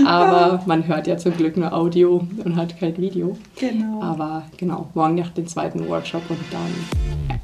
Aber 0.03 0.63
man 0.65 0.87
hört 0.87 1.05
ja 1.05 1.15
zum 1.17 1.37
Glück 1.37 1.57
nur 1.57 1.71
Audio 1.73 2.25
und 2.43 2.55
hat 2.55 2.79
kein 2.79 2.97
Video. 2.97 3.37
Genau. 3.59 4.01
Aber 4.01 4.43
genau, 4.57 4.89
morgen 4.95 5.15
nach 5.15 5.29
dem 5.29 5.45
zweiten 5.47 5.87
Workshop 5.87 6.23
und 6.29 6.39
dann 6.51 7.29
ja, 7.29 7.35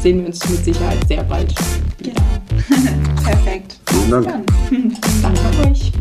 sehen 0.00 0.20
wir 0.20 0.26
uns 0.26 0.48
mit 0.48 0.64
Sicherheit 0.64 1.06
sehr 1.08 1.22
bald. 1.24 1.54
Genau. 2.02 2.22
Perfekt. 3.24 3.78
Vielen 3.86 4.10
Dank. 4.10 4.26
Dann. 4.26 4.44
Danke 5.22 5.68
euch. 5.70 5.92